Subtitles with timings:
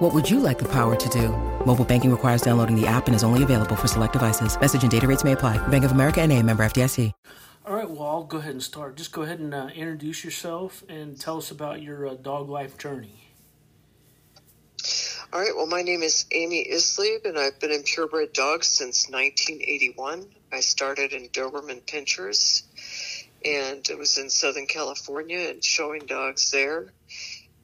[0.00, 1.28] What would you like the power to do?
[1.66, 4.58] Mobile banking requires downloading the app and is only available for select devices.
[4.58, 5.58] Message and data rates may apply.
[5.68, 7.12] Bank of America and a member FDIC.
[7.66, 8.96] All right, well, I'll go ahead and start.
[8.96, 12.78] Just go ahead and uh, introduce yourself and tell us about your uh, dog life
[12.78, 13.28] journey.
[15.34, 19.10] All right, well, my name is Amy Issleib, and I've been in purebred dogs since
[19.10, 20.24] 1981.
[20.50, 22.62] I started in Doberman Pinschers,
[23.44, 26.90] and it was in Southern California and showing dogs there.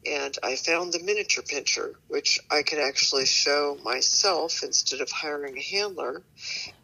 [0.06, 5.58] And I found the miniature pinscher, which I could actually show myself instead of hiring
[5.58, 6.22] a handler.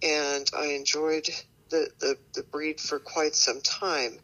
[0.03, 1.29] And I enjoyed
[1.73, 4.19] the, the, the breed for quite some time.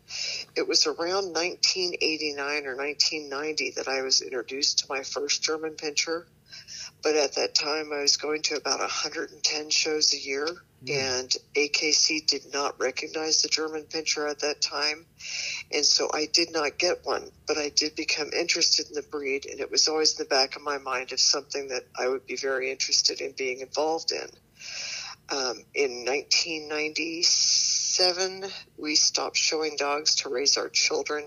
[0.54, 6.26] It was around 1989 or 1990 that I was introduced to my first German pinscher,
[7.02, 10.46] but at that time I was going to about 110 shows a year,
[10.84, 10.90] mm.
[10.90, 15.06] and AKC did not recognize the German pinscher at that time,
[15.72, 17.30] and so I did not get one.
[17.46, 20.56] But I did become interested in the breed, and it was always in the back
[20.56, 24.28] of my mind of something that I would be very interested in being involved in.
[25.30, 31.22] Um, in 1997, we stopped showing dogs to raise our children.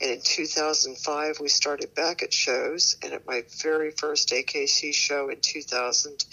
[0.00, 2.96] And in 2005, we started back at shows.
[3.00, 6.24] And at my very first AKC show in 2000,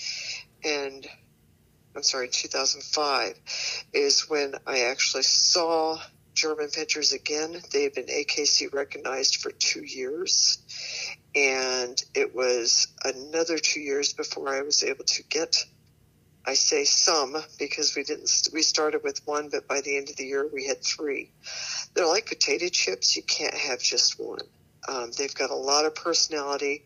[0.63, 1.07] and
[1.95, 3.39] I'm sorry, 2005,
[3.93, 5.99] is when I actually saw
[6.35, 7.61] German pinschers again.
[7.71, 10.59] They had been AKC recognized for two years.
[11.33, 15.65] And it was another two years before I was able to get
[16.47, 20.15] I say some because we didn't, we started with one, but by the end of
[20.15, 21.31] the year we had three.
[21.93, 23.15] They're like potato chips.
[23.15, 24.41] You can't have just one.
[24.87, 26.85] Um, they've got a lot of personality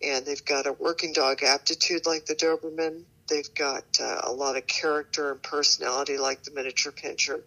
[0.00, 3.02] and they've got a working dog aptitude like the Doberman.
[3.30, 7.42] They've got uh, a lot of character and personality like the miniature pinscher.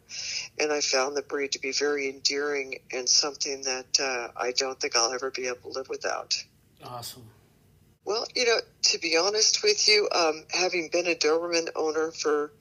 [0.58, 4.80] And I found the breed to be very endearing and something that uh, I don't
[4.80, 6.42] think I'll ever be able to live without.
[6.84, 7.24] Awesome.
[8.06, 12.52] Well, you know, to be honest with you, um, having been a Doberman owner for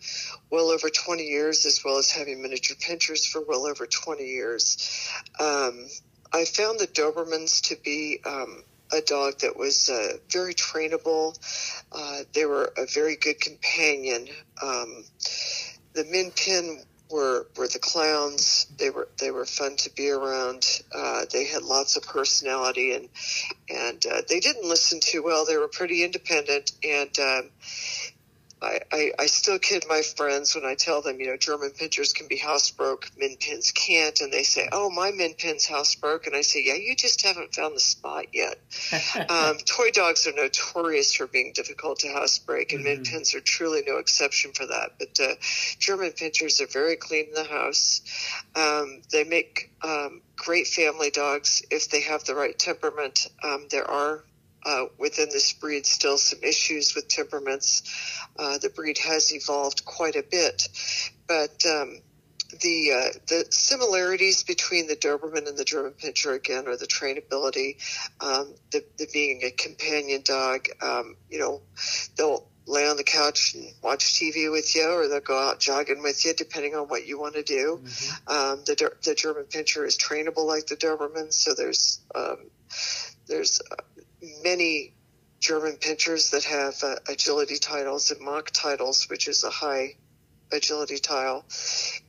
[0.50, 5.10] well over 20 years, as well as having miniature pinschers for well over 20 years,
[5.41, 5.89] um,
[6.33, 11.38] I found the Dobermans to be um, a dog that was uh, very trainable.
[11.91, 14.28] Uh, they were a very good companion.
[14.62, 15.04] Um,
[15.94, 18.66] the Min Pin were were the clowns.
[18.78, 20.66] They were they were fun to be around.
[20.94, 23.08] Uh, they had lots of personality and
[23.69, 25.44] and uh, they didn't listen too well.
[25.44, 27.50] They were pretty independent and um,
[28.62, 32.15] I, I, I still kid my friends when I tell them, you know, German pinschers
[32.15, 36.37] can be housebroke, min pins can't, and they say, "Oh, my min pin's housebroke," and
[36.37, 38.59] I say, "Yeah, you just haven't found the spot yet."
[39.28, 43.03] um, toy dogs are notorious for being difficult to housebreak, and mm-hmm.
[43.03, 44.93] min pins are truly no exception for that.
[44.99, 45.34] But uh,
[45.78, 48.01] German pinschers are very clean in the house.
[48.55, 53.27] Um, they make um, great family dogs if they have the right temperament.
[53.43, 54.25] Um, there are
[54.65, 57.83] uh, within this breed still some issues with temperaments.
[58.39, 60.69] Uh, the breed has evolved quite a bit,
[61.27, 61.99] but um,
[62.61, 67.77] the uh, the similarities between the Doberman and the German Pinscher again are the trainability,
[68.21, 70.67] um, the, the being a companion dog.
[70.81, 71.62] Um, you know,
[72.17, 76.03] they'll lay on the couch and watch TV with you, or they'll go out jogging
[76.03, 77.81] with you, depending on what you want to do.
[77.83, 78.33] Mm-hmm.
[78.33, 82.51] Um, the the German Pinscher is trainable like the Doberman, so there's um,
[83.27, 83.77] there's uh,
[84.43, 84.94] many
[85.41, 89.97] German pinschers that have uh, agility titles and MACH titles, which is a high
[90.53, 91.44] agility tile.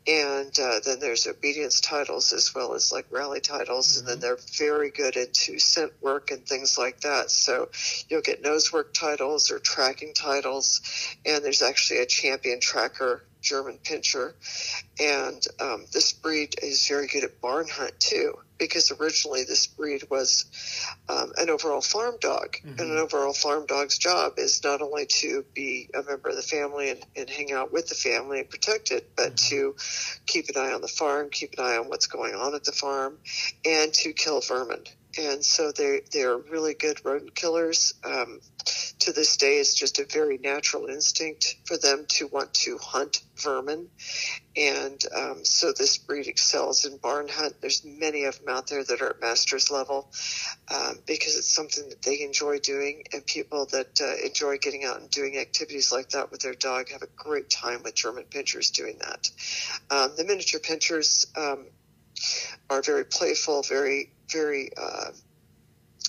[0.06, 3.88] And uh, then there's obedience titles as well as like rally titles.
[3.88, 4.00] Mm-hmm.
[4.00, 4.38] And then mm-hmm.
[4.58, 7.32] they're very good into scent work and things like that.
[7.32, 7.70] So
[8.10, 10.82] you'll get nose work titles or tracking titles.
[11.26, 14.34] And there's actually a champion tracker German pinscher.
[15.00, 18.38] And um, this breed is very good at barn hunt too
[18.68, 20.46] because originally this breed was
[21.10, 22.58] um, an overall farm dog.
[22.58, 22.80] Mm-hmm.
[22.80, 26.42] And an overall farm dog's job is not only to be a member of the
[26.42, 29.50] family and, and hang out with the family and protect it, but mm-hmm.
[29.50, 29.76] to
[30.26, 32.72] keep an eye on the farm, keep an eye on what's going on at the
[32.72, 33.18] farm,
[33.66, 34.84] and to kill vermin.
[35.18, 37.94] And so they they're really good rodent killers.
[38.04, 38.40] Um,
[39.00, 43.22] to this day, it's just a very natural instinct for them to want to hunt
[43.36, 43.90] vermin,
[44.56, 47.56] and um, so this breed excels in barn hunt.
[47.60, 50.10] There's many of them out there that are at master's level
[50.74, 55.02] um, because it's something that they enjoy doing, and people that uh, enjoy getting out
[55.02, 58.72] and doing activities like that with their dog have a great time with German pinschers
[58.72, 59.30] doing that.
[59.90, 61.66] Um, the miniature pinschers um,
[62.70, 65.12] are very playful, very very uh,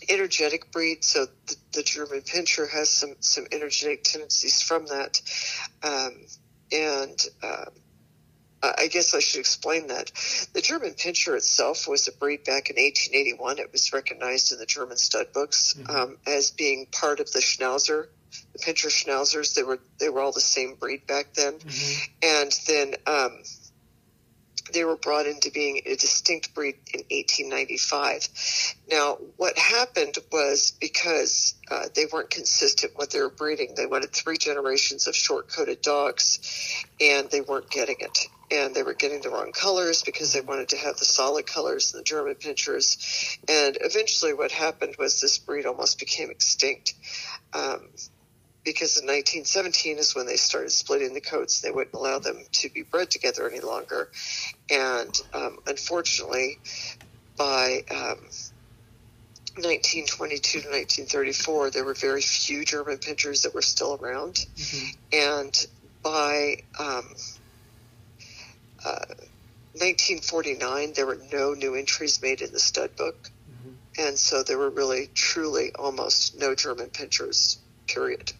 [0.08, 1.04] energetic breed.
[1.04, 5.20] So the, the, German Pinscher has some some energetic tendencies from that,
[5.82, 6.26] um,
[6.72, 7.66] and uh,
[8.62, 10.10] I guess I should explain that.
[10.52, 13.58] The German Pinscher itself was a breed back in 1881.
[13.58, 15.94] It was recognized in the German stud books mm-hmm.
[15.94, 18.08] um, as being part of the Schnauzer.
[18.52, 22.12] The Pinscher Schnauzers, they were they were all the same breed back then, mm-hmm.
[22.22, 23.42] and then um,
[24.72, 28.28] they were brought into being a distinct breed in 1895.
[28.90, 34.38] Now, what happened was because uh, they weren't consistent with their breeding, they wanted three
[34.38, 38.18] generations of short coated dogs, and they weren't getting it.
[38.50, 41.92] And they were getting the wrong colors because they wanted to have the solid colors
[41.92, 43.38] in the German pinschers.
[43.48, 46.94] And eventually, what happened was this breed almost became extinct.
[47.52, 47.88] Um,
[48.64, 51.60] because in 1917 is when they started splitting the coats.
[51.60, 54.08] They wouldn't allow them to be bred together any longer.
[54.70, 56.58] And um, unfortunately,
[57.36, 58.18] by um,
[59.56, 64.46] 1922 to 1934, there were very few German pinschers that were still around.
[64.56, 64.86] Mm-hmm.
[65.12, 65.66] And
[66.02, 67.14] by um,
[68.84, 69.04] uh,
[69.76, 73.30] 1949, there were no new entries made in the stud book.
[73.50, 74.06] Mm-hmm.
[74.08, 78.32] And so there were really, truly almost no German pinschers, period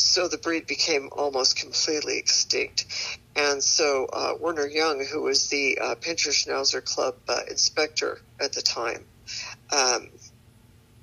[0.00, 2.86] so the breed became almost completely extinct.
[3.36, 8.52] And so uh, Werner Jung, who was the uh, Pinscher Schnauzer Club uh, inspector at
[8.52, 9.04] the time,
[9.70, 10.08] um,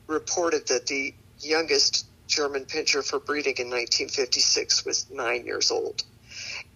[0.08, 6.04] reported that the youngest German pinscher for breeding in 1956 was nine years old.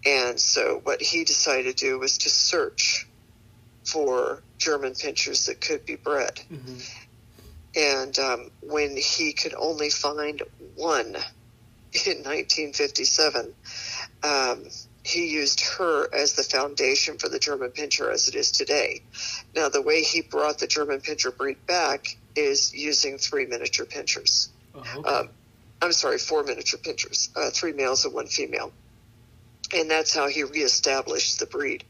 [0.05, 3.07] And so what he decided to do was to search
[3.83, 6.39] for German pinschers that could be bred.
[6.51, 6.77] Mm-hmm.
[7.75, 10.41] And um, when he could only find
[10.75, 11.15] one
[11.93, 13.53] in 1957,
[14.23, 14.65] um,
[15.03, 19.01] he used her as the foundation for the German Pinscher as it is today.
[19.55, 24.49] Now, the way he brought the German Pinscher breed back is using three miniature pinschers.
[24.75, 25.09] Oh, okay.
[25.09, 25.29] um,
[25.81, 28.71] I'm sorry, four miniature pinschers, uh, three males and one female
[29.73, 31.83] and that's how he reestablished the breed.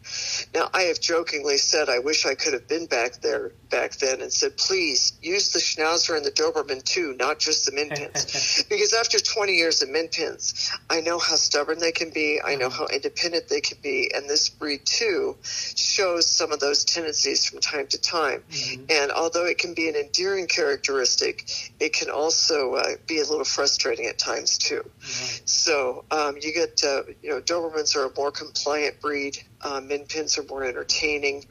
[0.54, 4.22] Now, I have jokingly said I wish I could have been back there back then
[4.22, 8.64] and said, please use the Schnauzer and the Doberman too, not just the Min Pins.
[8.70, 12.40] because after 20 years of Min Pins, I know how stubborn they can be.
[12.44, 14.12] I know how independent they can be.
[14.14, 18.44] And this breed too shows some of those tendencies from time to time.
[18.52, 18.86] Mm-hmm.
[18.90, 23.46] And although it can be an endearing characteristic, it can also uh, be a little
[23.46, 24.84] frustrating at times too.
[24.84, 25.42] Mm-hmm.
[25.46, 29.38] So um, you get, uh, you know, Dobermans are a more compliant breed.
[29.64, 31.46] Uh, Min Pins are more entertaining.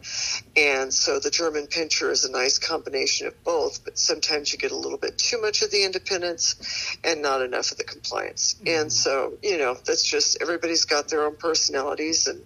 [0.56, 4.72] And so the German Pinscher is a nice combination of both, but sometimes you get
[4.72, 8.54] a little bit too much of the independence and not enough of the compliance.
[8.54, 8.80] Mm-hmm.
[8.80, 12.44] And so, you know, that's just everybody's got their own personalities and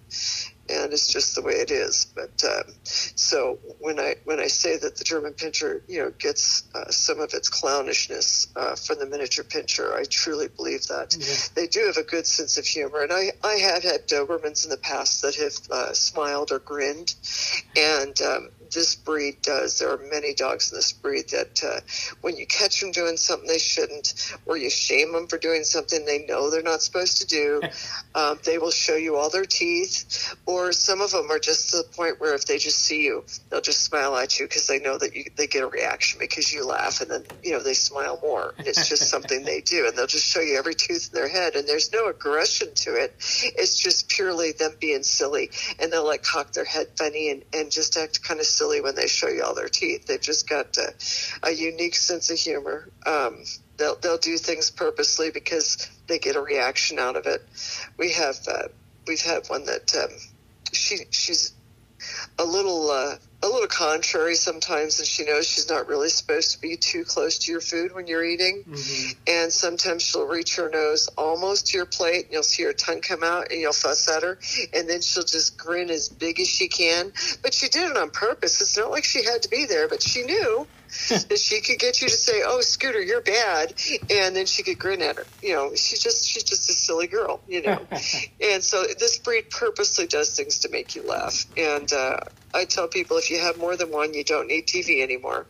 [0.69, 2.07] and it's just the way it is.
[2.15, 6.63] But um, so when I when I say that the German pinscher, you know, gets
[6.73, 11.35] uh, some of its clownishness uh, from the miniature pinscher, I truly believe that yeah.
[11.55, 13.01] they do have a good sense of humor.
[13.01, 17.15] And I I have had Dobermans in the past that have uh, smiled or grinned,
[17.75, 19.79] and um, this breed does.
[19.79, 21.79] There are many dogs in this breed that uh,
[22.21, 26.05] when you catch them doing something they shouldn't, or you shame them for doing something
[26.05, 27.61] they know they're not supposed to do,
[28.15, 30.35] um, they will show you all their teeth.
[30.45, 33.23] Or some of them are just to the point where if they just see you,
[33.49, 36.51] they'll just smile at you because they know that you, they get a reaction because
[36.51, 38.53] you laugh, and then you know they smile more.
[38.57, 41.29] And it's just something they do, and they'll just show you every tooth in their
[41.29, 43.15] head, and there's no aggression to it.
[43.57, 47.71] It's just purely them being silly, and they'll like cock their head funny and, and
[47.71, 50.05] just act kind of silly when they show you all their teeth.
[50.05, 50.93] They've just got a,
[51.43, 52.89] a unique sense of humor.
[53.05, 53.43] Um,
[53.77, 57.45] they'll they'll do things purposely because they get a reaction out of it.
[57.97, 58.67] We have uh,
[59.07, 60.09] we've had one that um,
[60.71, 61.54] she she's
[62.37, 66.61] a little uh, a little contrary sometimes, and she knows she's not really supposed to
[66.61, 68.63] be too close to your food when you're eating.
[68.67, 69.19] Mm-hmm.
[69.27, 73.01] And sometimes she'll reach her nose almost to your plate, and you'll see her tongue
[73.01, 74.39] come out, and you'll fuss at her,
[74.73, 77.13] and then she'll just grin as big as she can.
[77.41, 78.59] But she did it on purpose.
[78.61, 82.07] It's not like she had to be there, but she knew she could get you
[82.07, 83.73] to say, "Oh, Scooter, you're bad,"
[84.09, 85.27] and then she could grin at her.
[85.41, 87.41] You know, she's just she's just a silly girl.
[87.47, 87.87] You know,
[88.41, 91.45] and so this breed purposely does things to make you laugh.
[91.57, 92.17] And uh,
[92.53, 95.45] I tell people if you have more than one, you don't need TV anymore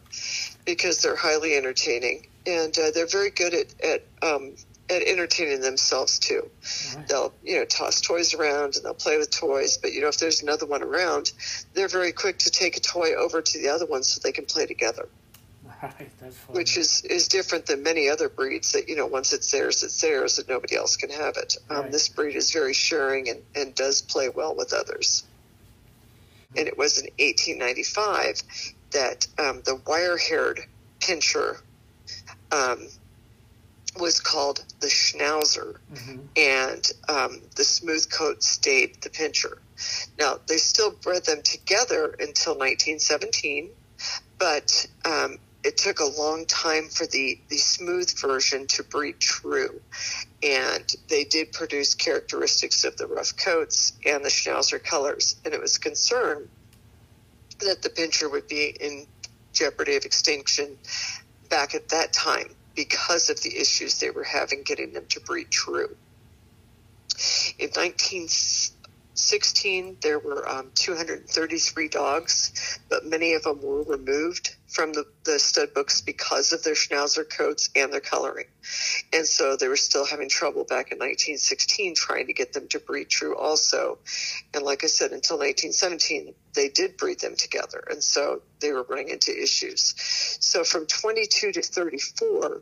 [0.66, 4.56] because they're highly entertaining and uh, they're very good at at um,
[4.90, 6.50] at entertaining themselves too.
[6.96, 7.08] Right.
[7.08, 10.20] They'll, you know, toss toys around and they'll play with toys, but you know, if
[10.20, 11.32] there's another one around,
[11.74, 14.46] they're very quick to take a toy over to the other one so they can
[14.46, 15.08] play together.
[15.82, 16.58] Right, that's funny.
[16.58, 20.00] Which is, is different than many other breeds that, you know, once it's theirs, it's
[20.02, 21.58] theirs and nobody else can have it.
[21.70, 21.92] Um, right.
[21.92, 25.24] This breed is very sharing and, and does play well with others.
[26.58, 28.42] And it was in 1895
[28.92, 30.62] that um, the wire haired
[31.00, 31.60] pinscher
[32.52, 32.88] um,
[34.00, 36.20] was called the Schnauzer, mm-hmm.
[36.36, 39.58] and um, the smooth coat stayed the pinscher.
[40.20, 43.70] Now, they still bred them together until 1917,
[44.38, 49.82] but um, it took a long time for the, the smooth version to breed true.
[50.44, 55.38] And they did produce characteristics of the rough coats and the Schnauzer colors.
[55.44, 56.48] And it was concern
[57.62, 59.08] that the pinscher would be in
[59.54, 60.78] jeopardy of extinction
[61.50, 65.50] back at that time because of the issues they were having getting them to breed
[65.50, 65.96] true.
[67.58, 75.06] In 1916, there were um, 233 dogs, but many of them were removed from the,
[75.24, 78.48] the stud books because of their schnauzer coats and their coloring.
[79.14, 82.80] And so they were still having trouble back in 1916 trying to get them to
[82.80, 84.00] breed true also.
[84.54, 87.86] And like I said, until 1917, they did breed them together.
[87.90, 89.96] And so they were running into issues.
[90.42, 92.62] So from 22 to 34,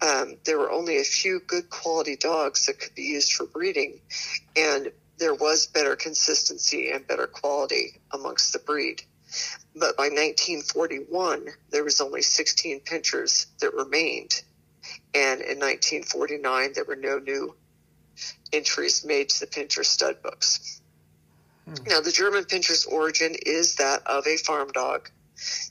[0.00, 4.00] um, there were only a few good quality dogs that could be used for breeding.
[4.56, 9.02] And there was better consistency and better quality amongst the breed.
[9.74, 14.42] But by 1941, there was only 16 pinschers that remained.
[15.14, 17.54] And in 1949, there were no new
[18.52, 20.80] entries made to the pinscher stud books.
[21.66, 21.74] Hmm.
[21.86, 25.08] Now, the German pinscher's origin is that of a farm dog.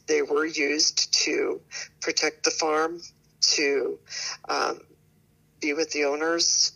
[0.07, 1.61] They were used to
[2.01, 3.01] protect the farm,
[3.41, 3.99] to
[4.47, 4.81] um,
[5.61, 6.73] be with the owners,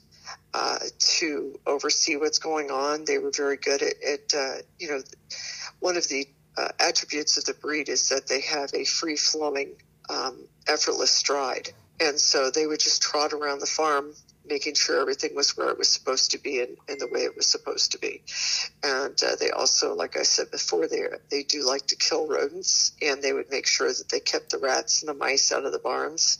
[0.53, 3.05] uh, to oversee what's going on.
[3.05, 5.01] They were very good at, at uh, you know,
[5.79, 9.75] one of the uh, attributes of the breed is that they have a free flowing,
[10.09, 11.69] um, effortless stride.
[11.99, 14.13] And so they would just trot around the farm,
[14.45, 17.35] making sure everything was where it was supposed to be and, and the way it
[17.35, 18.21] was supposed to be.
[18.83, 22.91] And uh, they also, like I said before, they they do like to kill rodents,
[23.01, 25.71] and they would make sure that they kept the rats and the mice out of
[25.71, 26.39] the barns,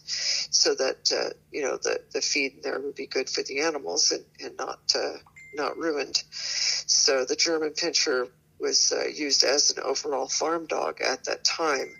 [0.52, 4.12] so that uh, you know the the feed there would be good for the animals
[4.12, 5.18] and, and not uh,
[5.56, 6.22] not ruined.
[6.32, 8.28] So the German pinscher
[8.60, 11.96] was uh, used as an overall farm dog at that time.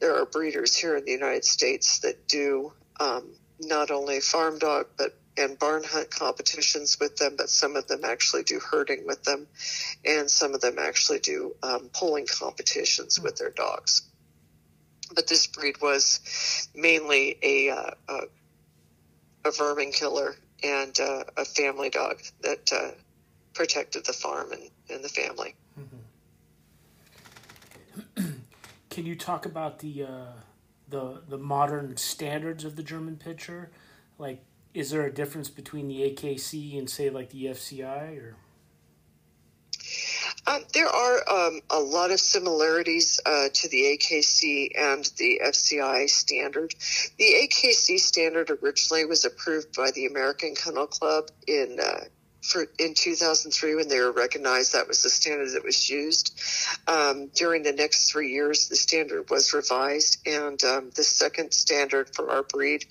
[0.00, 3.30] There are breeders here in the United States that do um,
[3.60, 8.04] not only farm dog but and barn hunt competitions with them, but some of them
[8.04, 9.46] actually do herding with them,
[10.04, 14.02] and some of them actually do um, pulling competitions with their dogs.
[15.14, 18.20] But this breed was mainly a uh, a,
[19.44, 22.92] a, vermin killer and uh, a family dog that uh,
[23.54, 25.54] protected the farm and, and the family.
[25.78, 25.96] Mm-hmm.
[28.94, 30.32] Can you talk about the uh,
[30.88, 33.66] the the modern standards of the German pinscher?
[34.18, 38.36] Like, is there a difference between the AKC and say like the FCI or?
[40.46, 46.08] Um, there are um, a lot of similarities uh, to the AKC and the FCI
[46.08, 46.72] standard.
[47.18, 52.04] The AKC standard originally was approved by the American Kennel Club in uh,
[52.44, 56.38] for in 2003 when they were recognized that was the standard that was used.
[56.86, 62.14] Um, during the next three years, the standard was revised, and um, the second standard
[62.14, 62.84] for our breed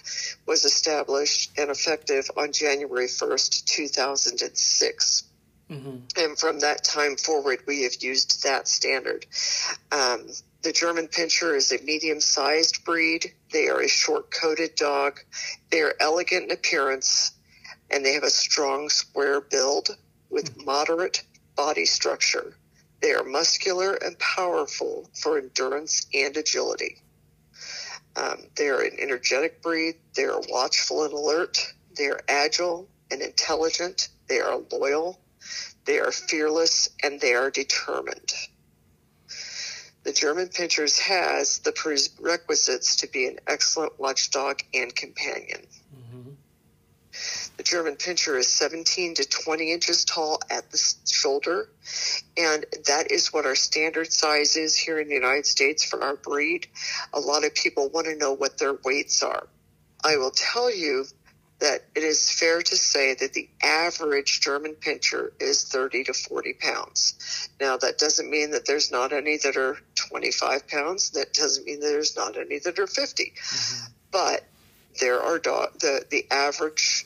[0.48, 5.24] was established and effective on January 1st, 2006.
[5.70, 5.98] Mm-hmm.
[6.18, 9.26] And from that time forward, we have used that standard.
[9.92, 10.28] Um,
[10.64, 13.34] the German Pinscher is a medium sized breed.
[13.52, 15.20] They are a short coated dog.
[15.70, 17.34] They are elegant in appearance
[17.90, 19.96] and they have a strong square build
[20.30, 21.24] with moderate
[21.56, 22.56] body structure.
[23.02, 27.02] They are muscular and powerful for endurance and agility.
[28.16, 29.96] Um, they are an energetic breed.
[30.16, 31.74] They are watchful and alert.
[31.96, 34.10] They are agile and intelligent.
[34.28, 35.20] They are loyal.
[35.86, 38.34] They are fearless and they are determined.
[40.04, 45.66] The German Pinschers has the prerequisites to be an excellent watchdog and companion.
[47.58, 51.70] The German Pinscher is 17 to 20 inches tall at the shoulder,
[52.36, 56.16] and that is what our standard size is here in the United States for our
[56.16, 56.68] breed.
[57.14, 59.48] A lot of people want to know what their weights are.
[60.04, 61.06] I will tell you
[61.60, 66.54] that it is fair to say that the average German Pinscher is 30 to 40
[66.54, 67.50] pounds.
[67.62, 71.12] Now, that doesn't mean that there's not any that are 25 pounds.
[71.12, 73.34] That doesn't mean that there's not any that are 50.
[73.36, 73.92] Mm-hmm.
[74.12, 74.44] But
[75.00, 77.06] there are dog, the, the average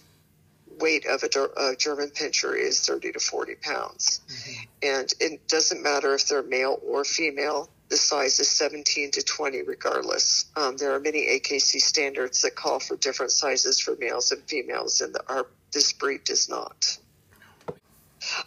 [0.80, 4.22] weight of a, a, German Pinscher is 30 to 40 pounds.
[4.28, 4.64] Mm-hmm.
[4.84, 9.64] And it doesn't matter if they're male or female the size is 17 to 20
[9.64, 10.46] regardless.
[10.56, 15.02] Um, there are many AKC standards that call for different sizes for males and females,
[15.02, 16.98] and the, our, this breed does not.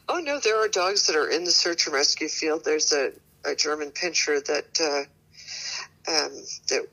[0.09, 2.65] Oh no, there are dogs that are in the search and rescue field.
[2.65, 3.13] There's a,
[3.45, 6.33] a German pinscher that uh, um,
[6.69, 6.87] that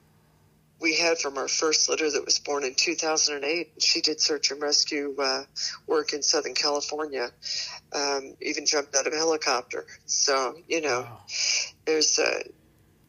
[0.79, 3.71] we had from our first litter that was born in 2008.
[3.79, 5.43] She did search and rescue uh,
[5.87, 7.29] work in Southern California,
[7.93, 9.85] um, even jumped out of a helicopter.
[10.05, 11.19] So, you know, wow.
[11.85, 12.43] there's a,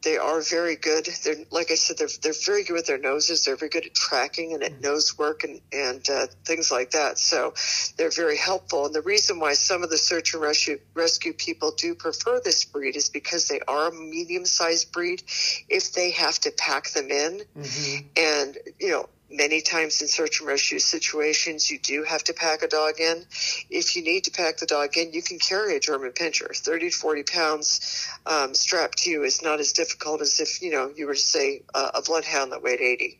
[0.01, 1.07] they are very good.
[1.23, 3.45] They're like I said, they're they're very good with their noses.
[3.45, 4.81] They're very good at tracking and at mm-hmm.
[4.81, 7.17] nose work and and uh, things like that.
[7.17, 7.53] So
[7.97, 8.85] they're very helpful.
[8.85, 12.65] And the reason why some of the search and rescue rescue people do prefer this
[12.65, 15.23] breed is because they are a medium sized breed.
[15.67, 18.07] If they have to pack them in, mm-hmm.
[18.15, 22.63] and you know many times in search and rescue situations, you do have to pack
[22.63, 23.25] a dog in.
[23.69, 26.55] If you need to pack the dog in, you can carry a German Pinscher.
[26.55, 30.71] 30 to 40 pounds um, strapped to you is not as difficult as if, you
[30.71, 33.19] know, you were to say uh, a bloodhound that weighed 80.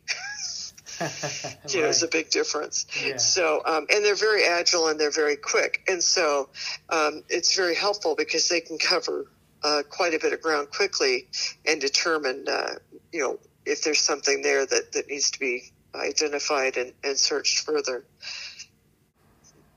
[1.00, 1.56] right.
[1.68, 2.86] you know, it's a big difference.
[3.04, 3.16] Yeah.
[3.16, 5.82] So, um, and they're very agile and they're very quick.
[5.88, 6.48] And so
[6.88, 9.26] um, it's very helpful because they can cover
[9.62, 11.28] uh, quite a bit of ground quickly
[11.66, 12.74] and determine, uh,
[13.12, 17.60] you know, if there's something there that, that needs to be identified and, and searched
[17.60, 18.04] further.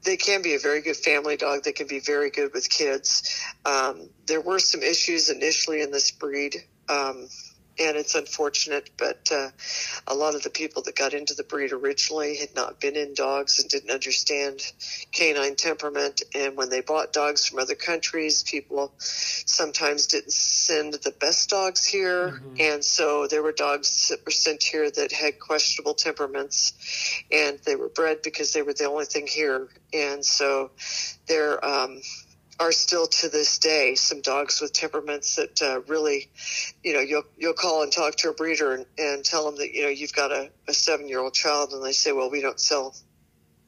[0.04, 1.64] They can be a very good family dog.
[1.64, 3.42] They can be very good with kids.
[3.66, 6.58] Um, there were some issues initially in this breed.
[6.90, 7.30] Um,
[7.80, 9.50] and it's unfortunate, but uh,
[10.08, 13.14] a lot of the people that got into the breed originally had not been in
[13.14, 14.62] dogs and didn't understand
[15.12, 16.22] canine temperament.
[16.36, 21.86] And when they bought dogs from other countries, people sometimes didn't send the best dogs
[21.86, 22.56] here, mm-hmm.
[22.60, 26.74] and so there were dogs that were sent here that had questionable temperaments,
[27.32, 30.72] and they were bred because they were the only thing here, and so
[31.28, 31.64] they're.
[31.64, 32.02] Um,
[32.64, 36.30] are still to this day some dogs with temperaments that uh, really,
[36.82, 39.74] you know, you'll you'll call and talk to a breeder and, and tell them that
[39.74, 42.42] you know you've got a, a seven year old child, and they say, well, we
[42.42, 42.96] don't sell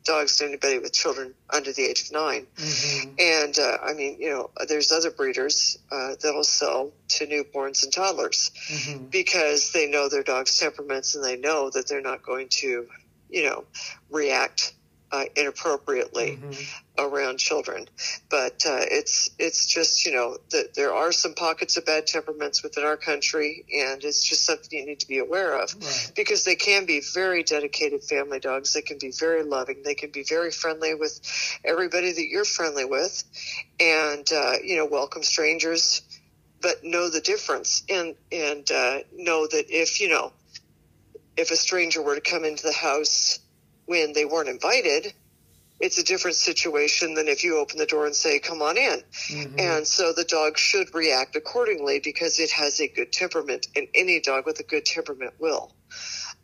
[0.06, 3.10] dogs to anybody with children under the age of 9 mm-hmm.
[3.20, 7.92] And uh, I mean, you know, there's other breeders uh, that'll sell to newborns and
[7.92, 9.06] toddlers mm-hmm.
[9.06, 12.88] because they know their dog's temperaments and they know that they're not going to,
[13.32, 13.64] you know,
[14.12, 14.74] react
[15.12, 16.62] uh, inappropriately mm-hmm.
[16.98, 17.88] Around children.
[18.30, 22.64] But uh, it's it's just you know that there are some pockets of bad temperaments
[22.64, 26.12] within our country, and it's just something you need to be aware of right.
[26.16, 28.74] because they can be very dedicated family dogs.
[28.74, 29.84] They can be very loving.
[29.84, 31.20] They can be very friendly with
[31.64, 33.24] everybody that you're friendly with,
[33.80, 36.02] and uh, you know welcome strangers,
[36.62, 40.32] but know the difference and and uh, know that if you know
[41.38, 43.40] if a stranger were to come into the house
[43.86, 45.14] when they weren't invited,
[45.80, 49.02] it's a different situation than if you open the door and say, come on in.
[49.30, 49.60] Mm-hmm.
[49.60, 54.20] And so the dog should react accordingly because it has a good temperament, and any
[54.20, 55.74] dog with a good temperament will.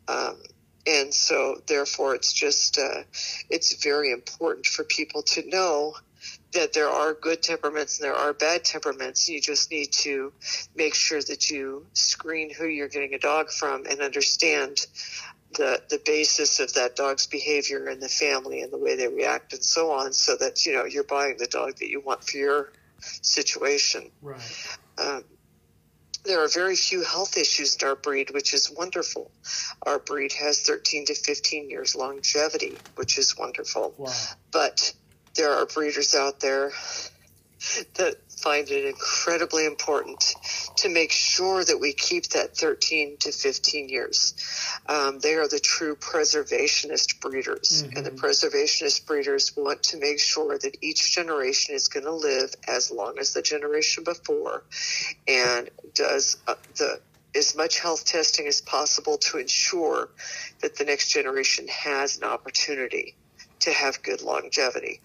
[0.07, 0.37] Um,
[0.85, 3.03] and so therefore it's just, uh,
[3.49, 5.95] it's very important for people to know
[6.53, 9.29] that there are good temperaments and there are bad temperaments.
[9.29, 10.33] You just need to
[10.75, 14.85] make sure that you screen who you're getting a dog from and understand
[15.55, 19.53] the the basis of that dog's behavior and the family and the way they react
[19.53, 22.37] and so on, so that you know you're buying the dog that you want for
[22.37, 24.11] your situation.
[24.21, 24.77] Right.
[24.97, 25.23] Um,
[26.23, 29.31] there are very few health issues in our breed, which is wonderful.
[29.83, 33.95] Our breed has 13 to 15 years longevity, which is wonderful.
[33.97, 34.13] Wow.
[34.51, 34.93] But
[35.35, 36.71] there are breeders out there
[37.95, 40.35] that find it incredibly important
[40.77, 44.33] to make sure that we keep that 13 to 15 years.
[44.87, 47.97] Um, they are the true preservationist breeders, mm-hmm.
[47.97, 52.53] and the preservationist breeders want to make sure that each generation is going to live
[52.67, 54.63] as long as the generation before,
[55.27, 56.99] and does uh, the
[57.33, 60.09] as much health testing as possible to ensure
[60.59, 63.15] that the next generation has an opportunity
[63.61, 65.01] to have good longevity.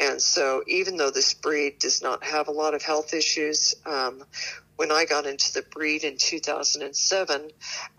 [0.00, 4.24] And so, even though this breed does not have a lot of health issues, um,
[4.76, 7.50] when I got into the breed in 2007,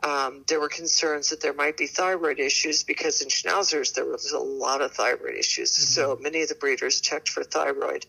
[0.03, 4.31] um, there were concerns that there might be thyroid issues because in schnauzers there was
[4.31, 5.71] a lot of thyroid issues.
[5.71, 5.83] Mm-hmm.
[5.83, 8.05] So many of the breeders checked for thyroid,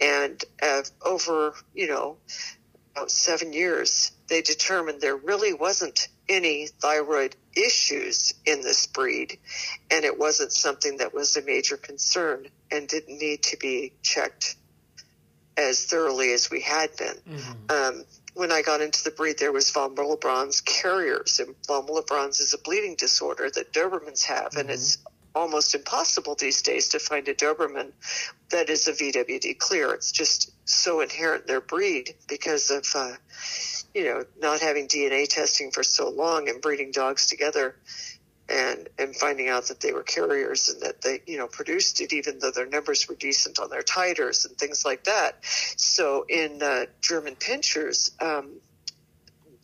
[0.00, 2.16] and uh, over you know
[2.96, 9.38] about seven years, they determined there really wasn't any thyroid issues in this breed,
[9.90, 14.56] and it wasn't something that was a major concern and didn't need to be checked
[15.58, 17.16] as thoroughly as we had been.
[17.28, 17.52] Mm-hmm.
[17.70, 18.04] Um,
[18.34, 22.54] when I got into the breed, there was von Willebrand's carriers, and von Willebrand's is
[22.54, 24.60] a bleeding disorder that Dobermans have, mm-hmm.
[24.60, 24.98] and it's
[25.36, 27.92] almost impossible these days to find a Doberman
[28.50, 29.92] that is a VWD clear.
[29.92, 33.12] It's just so inherent in their breed because of, uh,
[33.94, 37.76] you know, not having DNA testing for so long and breeding dogs together
[38.48, 42.12] and and finding out that they were carriers and that they you know produced it
[42.12, 45.38] even though their numbers were decent on their titers and things like that.
[45.42, 48.52] So in uh, German pinschers, um,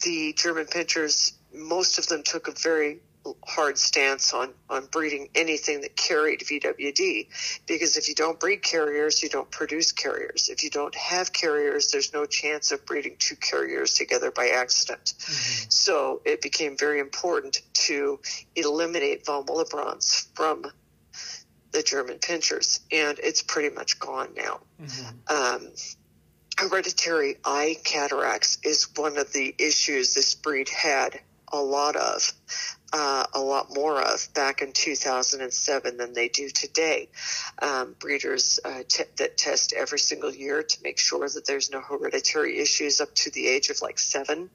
[0.03, 2.99] the German pinschers, most of them took a very
[3.47, 7.29] hard stance on, on breeding anything that carried VWD
[7.67, 10.49] because if you don't breed carriers, you don't produce carriers.
[10.49, 15.15] If you don't have carriers, there's no chance of breeding two carriers together by accident.
[15.19, 15.71] Mm-hmm.
[15.71, 18.21] So it became very important to
[18.57, 20.65] eliminate von Willebrand's from
[21.71, 24.61] the German pinschers, and it's pretty much gone now.
[24.81, 25.35] Mm-hmm.
[25.35, 25.73] Um,
[26.59, 31.21] hereditary eye cataracts is one of the issues this breed had
[31.53, 32.33] a lot of
[32.93, 37.09] uh, a lot more of back in 2007 than they do today.
[37.61, 41.81] Um, breeders uh, t- that test every single year to make sure that there's no
[41.81, 44.51] hereditary issues up to the age of like seven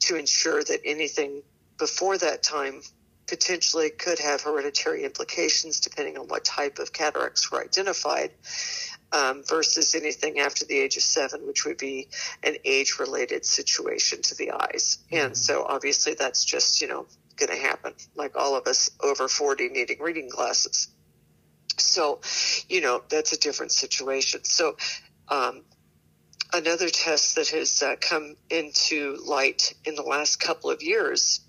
[0.00, 1.42] to ensure that anything
[1.78, 2.80] before that time
[3.26, 8.30] potentially could have hereditary implications depending on what type of cataracts were identified.
[9.14, 12.08] Um, versus anything after the age of seven, which would be
[12.42, 15.00] an age related situation to the eyes.
[15.12, 15.26] Mm-hmm.
[15.26, 17.04] And so obviously that's just, you know,
[17.36, 20.88] going to happen, like all of us over 40 needing reading glasses.
[21.78, 22.20] So,
[22.68, 24.44] you know, that's a different situation.
[24.44, 24.76] So,
[25.28, 25.62] um,
[26.52, 31.40] another test that has uh, come into light in the last couple of years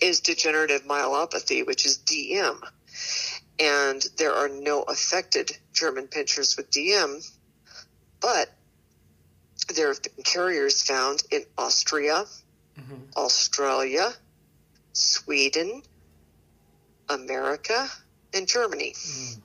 [0.00, 2.60] is degenerative myelopathy, which is DM.
[3.58, 7.26] And there are no affected German pinschers with DM,
[8.20, 8.50] but
[9.74, 12.24] there have been carriers found in Austria,
[12.78, 12.94] mm-hmm.
[13.16, 14.12] Australia,
[14.92, 15.82] Sweden,
[17.08, 17.88] America,
[18.34, 18.94] and Germany.
[18.96, 19.40] Mm.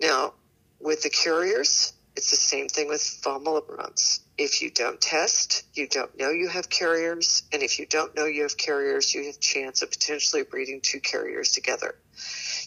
[0.00, 0.34] Now,
[0.80, 4.20] with the carriers, it's the same thing with von Willebrand's.
[4.36, 8.26] If you don't test, you don't know you have carriers, and if you don't know
[8.26, 11.94] you have carriers, you have chance of potentially breeding two carriers together.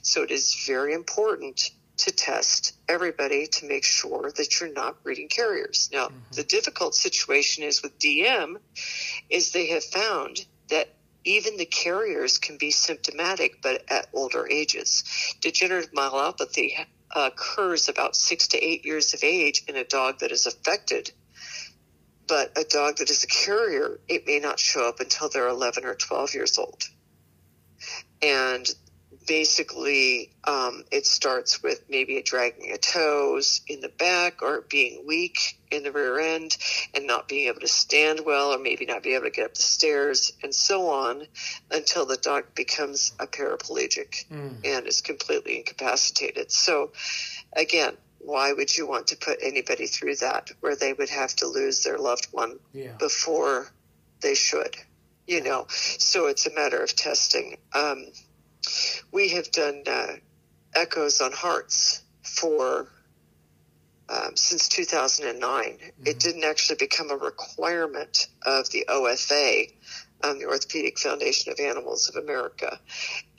[0.01, 5.29] So it is very important to test everybody to make sure that you're not breeding
[5.29, 5.89] carriers.
[5.91, 6.17] Now, mm-hmm.
[6.33, 8.57] the difficult situation is with DM
[9.29, 10.45] is they have found
[11.25, 15.03] even the carriers can be symptomatic, but at older ages.
[15.41, 16.73] Degenerative myelopathy
[17.15, 21.11] uh, occurs about six to eight years of age in a dog that is affected.
[22.27, 25.85] But a dog that is a carrier, it may not show up until they're 11
[25.85, 26.83] or 12 years old.
[28.21, 28.67] And
[29.25, 35.05] basically um, it starts with maybe a dragging of toes in the back or being
[35.07, 36.55] weak in the rear end
[36.93, 39.55] and not being able to stand well or maybe not be able to get up
[39.55, 41.25] the stairs and so on
[41.71, 44.55] until the dog becomes a paraplegic mm.
[44.63, 46.51] and is completely incapacitated.
[46.51, 46.91] So
[47.53, 51.47] again, why would you want to put anybody through that where they would have to
[51.47, 52.93] lose their loved one yeah.
[52.97, 53.67] before
[54.21, 54.75] they should?
[55.27, 57.57] You know, so it's a matter of testing.
[57.73, 58.05] Um,
[59.11, 60.13] we have done uh,
[60.73, 62.87] echoes on hearts for
[64.09, 65.63] um, since 2009.
[65.63, 66.03] Mm-hmm.
[66.05, 69.71] It didn't actually become a requirement of the OFA,
[70.23, 72.79] um, the Orthopedic Foundation of Animals of America,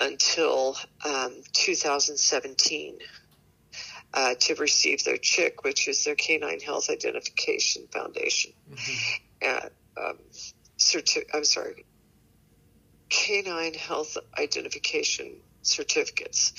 [0.01, 2.99] until um, 2017.
[4.15, 8.53] Uh, to receive their CHIC, which is their Canine Health Identification Foundation.
[8.73, 9.69] Mm-hmm.
[9.99, 10.19] Uh, um,
[10.79, 11.85] certi- I'm sorry,
[13.09, 16.53] canine health identification certificates.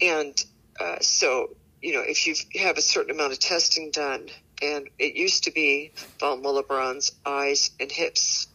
[0.00, 0.34] And
[0.80, 1.50] uh, so,
[1.82, 4.28] you know, if you have a certain amount of testing done,
[4.62, 8.48] and it used to be von Willebrand's eyes and hips,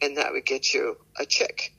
[0.00, 1.74] and that would get you a CHIC.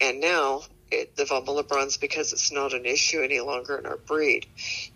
[0.00, 3.96] And now it, the von Willebrand's, because it's not an issue any longer in our
[3.96, 4.46] breed,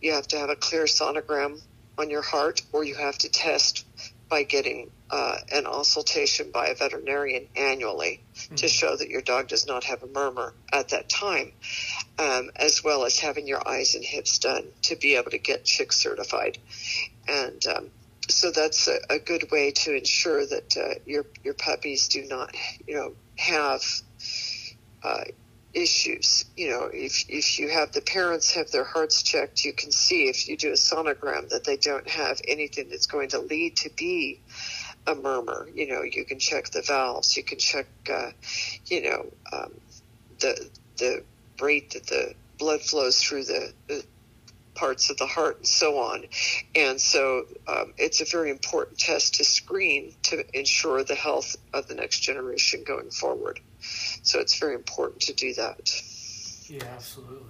[0.00, 1.60] you have to have a clear sonogram
[1.98, 3.84] on your heart, or you have to test
[4.28, 8.54] by getting uh, an auscultation by a veterinarian annually mm-hmm.
[8.56, 11.52] to show that your dog does not have a murmur at that time,
[12.18, 15.64] um, as well as having your eyes and hips done to be able to get
[15.64, 16.58] CHIC certified.
[17.28, 17.90] And um,
[18.28, 22.54] so that's a, a, good way to ensure that uh, your your puppies do not,
[22.86, 23.82] you know, have
[25.02, 25.24] uh,
[25.72, 26.44] issues.
[26.56, 30.28] You know, if if you have the parents have their hearts checked, you can see
[30.28, 33.90] if you do a sonogram that they don't have anything that's going to lead to
[33.90, 34.40] be
[35.06, 35.68] a murmur.
[35.74, 38.30] You know, you can check the valves, you can check, uh,
[38.86, 39.72] you know, um,
[40.40, 41.24] the the
[41.60, 44.04] rate that the blood flows through the, the
[44.74, 46.24] parts of the heart and so on.
[46.74, 51.88] And so um, it's a very important test to screen to ensure the health of
[51.88, 53.60] the next generation going forward.
[54.22, 56.02] So it's very important to do that.
[56.66, 57.46] Yeah, absolutely.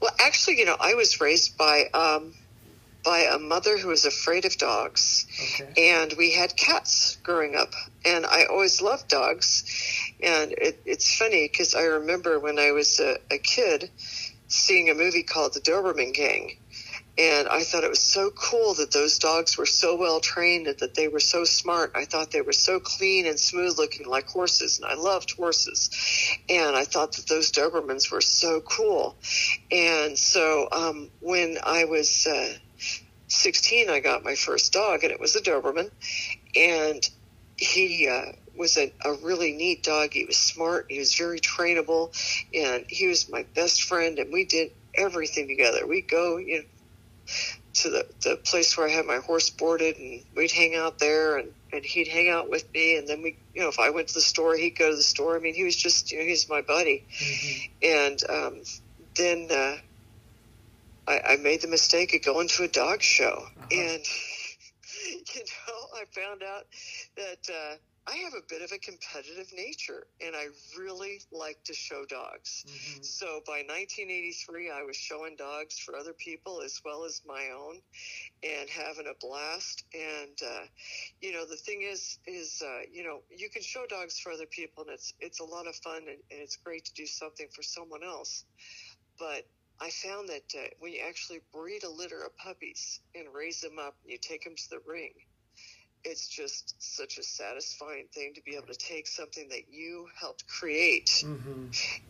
[0.00, 2.34] Well, actually, you know, I was raised by um,
[3.04, 5.92] by a mother who was afraid of dogs, okay.
[5.92, 7.72] and we had cats growing up,
[8.04, 9.64] and I always loved dogs.
[10.22, 13.90] And it, it's funny because I remember when I was a, a kid
[14.48, 16.58] seeing a movie called The Doberman Gang,
[17.18, 20.78] and I thought it was so cool that those dogs were so well trained and
[20.78, 21.90] that they were so smart.
[21.96, 24.78] I thought they were so clean and smooth looking like horses.
[24.78, 25.90] And I loved horses.
[26.48, 29.16] And I thought that those Dobermans were so cool.
[29.72, 32.54] And so um, when I was uh,
[33.28, 35.90] 16, I got my first dog, and it was a Doberman.
[36.56, 37.08] And
[37.56, 40.12] he uh, was a, a really neat dog.
[40.12, 40.86] He was smart.
[40.88, 42.10] He was very trainable.
[42.54, 44.18] And he was my best friend.
[44.18, 45.86] And we did everything together.
[45.86, 46.64] We'd go, you know,
[47.74, 51.36] to the, the place where I had my horse boarded and we'd hang out there
[51.36, 52.96] and, and he'd hang out with me.
[52.96, 55.02] And then we, you know, if I went to the store, he'd go to the
[55.02, 55.36] store.
[55.36, 57.04] I mean, he was just, you know, he's my buddy.
[57.20, 57.66] Mm-hmm.
[57.82, 58.62] And, um,
[59.16, 59.76] then, uh,
[61.08, 63.66] I, I made the mistake of going to a dog show uh-huh.
[63.70, 64.02] and,
[65.34, 66.66] you know, I found out
[67.16, 67.76] that, uh,
[68.08, 70.46] I have a bit of a competitive nature and I
[70.78, 72.64] really like to show dogs.
[72.66, 73.02] Mm-hmm.
[73.02, 77.80] So by 1983, I was showing dogs for other people as well as my own
[78.42, 79.84] and having a blast.
[79.92, 80.64] And, uh,
[81.20, 84.46] you know, the thing is, is, uh, you know, you can show dogs for other
[84.46, 87.48] people and it's, it's a lot of fun and, and it's great to do something
[87.54, 88.44] for someone else.
[89.18, 89.44] But
[89.80, 93.78] I found that uh, when you actually breed a litter of puppies and raise them
[93.78, 95.12] up and you take them to the ring,
[96.04, 100.46] it's just such a satisfying thing to be able to take something that you helped
[100.46, 101.66] create mm-hmm.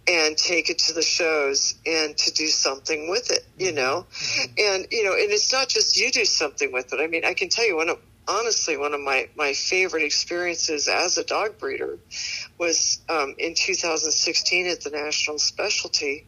[0.06, 4.06] and take it to the shows and to do something with it, you know?
[4.10, 4.52] Mm-hmm.
[4.58, 7.00] And, you know, and it's not just you do something with it.
[7.00, 10.88] I mean, I can tell you one of, honestly, one of my, my favorite experiences
[10.88, 11.98] as a dog breeder
[12.58, 16.26] was um, in 2016 at the National Specialty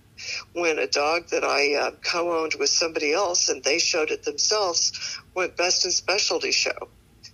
[0.53, 5.19] when a dog that I uh, co-owned with somebody else and they showed it themselves
[5.35, 6.89] went best in specialty show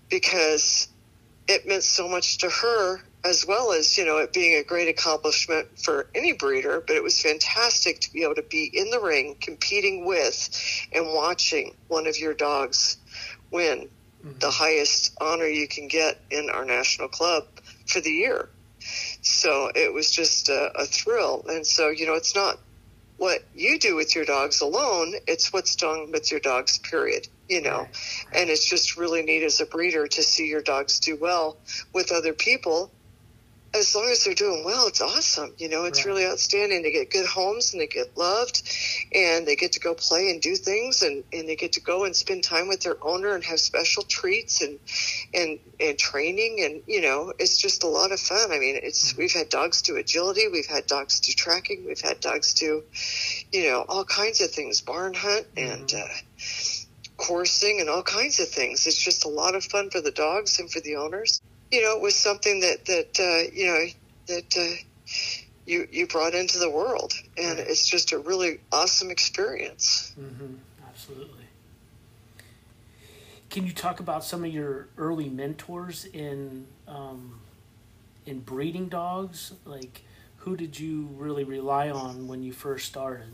[0.09, 0.89] because
[1.49, 4.89] it meant so much to her as well as you know it being a great
[4.89, 9.01] accomplishment for any breeder but it was fantastic to be able to be in the
[9.01, 10.49] ring competing with
[10.93, 12.99] and watching one of your dogs
[13.51, 13.89] win
[14.25, 14.39] mm-hmm.
[14.39, 17.45] the highest honor you can get in our national club
[17.87, 18.49] for the year
[19.23, 22.59] so it was just a, a thrill and so you know it's not
[23.17, 27.63] what you do with your dogs alone it's what's done with your dogs period you
[27.63, 27.87] know,
[28.35, 31.57] and it's just really neat as a breeder to see your dogs do well
[31.93, 32.91] with other people.
[33.77, 35.53] As long as they're doing well, it's awesome.
[35.59, 36.07] You know, it's right.
[36.07, 36.83] really outstanding.
[36.83, 38.63] They get good homes and they get loved
[39.13, 42.05] and they get to go play and do things and, and they get to go
[42.05, 44.79] and spend time with their owner and have special treats and,
[45.35, 46.63] and, and training.
[46.63, 48.51] And, you know, it's just a lot of fun.
[48.51, 49.21] I mean, it's, mm-hmm.
[49.21, 50.49] we've had dogs do agility.
[50.49, 51.85] We've had dogs do tracking.
[51.87, 52.83] We've had dogs do,
[53.53, 55.99] you know, all kinds of things, barn hunt and, mm-hmm.
[55.99, 58.87] uh, coursing and all kinds of things.
[58.87, 61.41] It's just a lot of fun for the dogs and for the owners.
[61.71, 63.85] You know, it was something that that uh, you know
[64.29, 65.13] that uh,
[65.67, 67.69] you you brought into the world, and right.
[67.69, 70.15] it's just a really awesome experience.
[70.19, 70.55] Mm-hmm.
[70.89, 71.45] Absolutely.
[73.51, 77.41] Can you talk about some of your early mentors in um,
[78.27, 79.53] in breeding dogs?
[79.65, 80.03] Like,
[80.39, 83.29] who did you really rely on when you first started?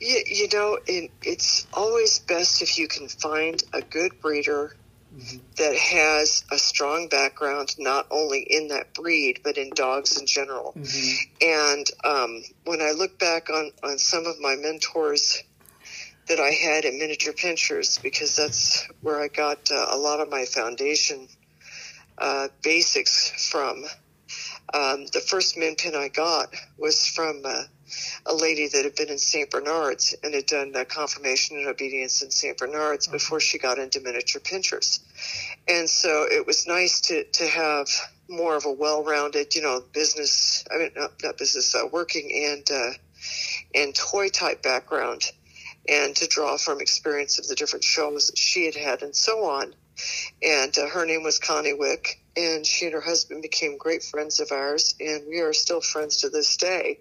[0.00, 4.74] You, you know, it, it's always best if you can find a good breeder
[5.16, 5.38] mm-hmm.
[5.56, 10.74] that has a strong background, not only in that breed, but in dogs in general.
[10.76, 11.42] Mm-hmm.
[11.42, 15.42] And um, when I look back on, on some of my mentors
[16.28, 20.28] that I had in miniature pinschers, because that's where I got uh, a lot of
[20.28, 21.28] my foundation
[22.18, 23.84] uh, basics from.
[24.74, 27.62] Um, the first min pin I got was from uh,
[28.24, 29.50] a lady that had been in St.
[29.50, 32.56] Bernard's and had done conformation and obedience in St.
[32.56, 35.00] Bernard's before she got into miniature pinschers.
[35.68, 37.88] And so it was nice to, to have
[38.28, 42.68] more of a well-rounded, you know, business, I mean, not, not business, uh, working and,
[42.70, 42.92] uh,
[43.74, 45.30] and toy type background
[45.88, 49.44] and to draw from experience of the different shows that she had had and so
[49.44, 49.74] on.
[50.42, 54.40] And uh, her name was Connie Wick, and she and her husband became great friends
[54.40, 57.00] of ours, and we are still friends to this day.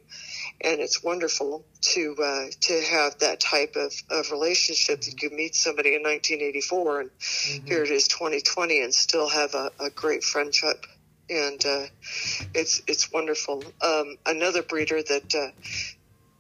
[0.62, 5.54] And it's wonderful to uh, to have that type of, of relationship that you meet
[5.54, 7.68] somebody in 1984, and mm-hmm.
[7.68, 10.86] here it is 2020, and still have a, a great friendship
[11.30, 11.86] and uh,
[12.54, 13.64] it's it's wonderful.
[13.82, 15.48] Um, another breeder that uh,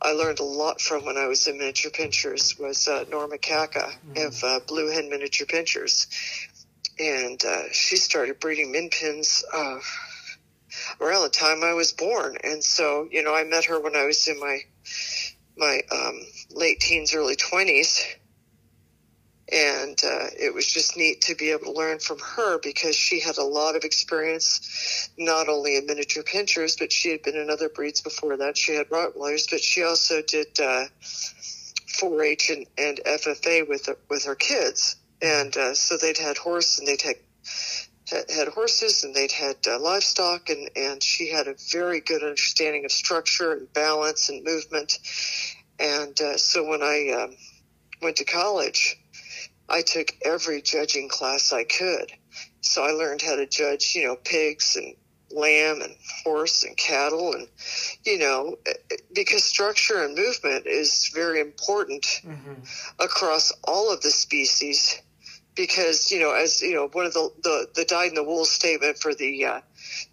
[0.02, 3.80] I learned a lot from when I was in miniature pinschers was uh, Norma Kaka
[3.80, 4.28] mm-hmm.
[4.28, 6.08] of uh, Blue Hen Miniature Pinschers,
[7.00, 9.80] and uh, she started breeding min pins uh,
[11.02, 14.06] around the time I was born, and so you know I met her when I
[14.06, 14.60] was in my
[15.58, 16.20] my um,
[16.52, 18.06] late teens, early twenties.
[19.52, 23.20] And uh, it was just neat to be able to learn from her because she
[23.20, 27.52] had a lot of experience, not only in miniature pinschers, but she had been in
[27.52, 28.58] other breeds before that.
[28.58, 30.86] She had Rottweilers, but she also did uh,
[31.96, 36.88] 4-H and, and FFA with with her kids, and uh, so they'd had horse and
[36.88, 37.16] they'd had
[38.10, 42.86] had, horses and they'd had uh, livestock and, and she had a very good understanding
[42.86, 45.00] of structure and balance and movement.
[45.80, 47.36] And uh, so when I um,
[48.02, 48.98] went to college,
[49.68, 52.12] I took every judging class I could.
[52.62, 54.96] So I learned how to judge, you know, pigs and
[55.32, 57.48] lamb and horse and cattle and
[58.04, 58.56] you know
[59.14, 62.54] because structure and movement is very important mm-hmm.
[63.00, 65.02] across all of the species
[65.56, 68.46] because you know as you know one of the the, the dyed in the wool
[68.46, 69.62] statement for the uh,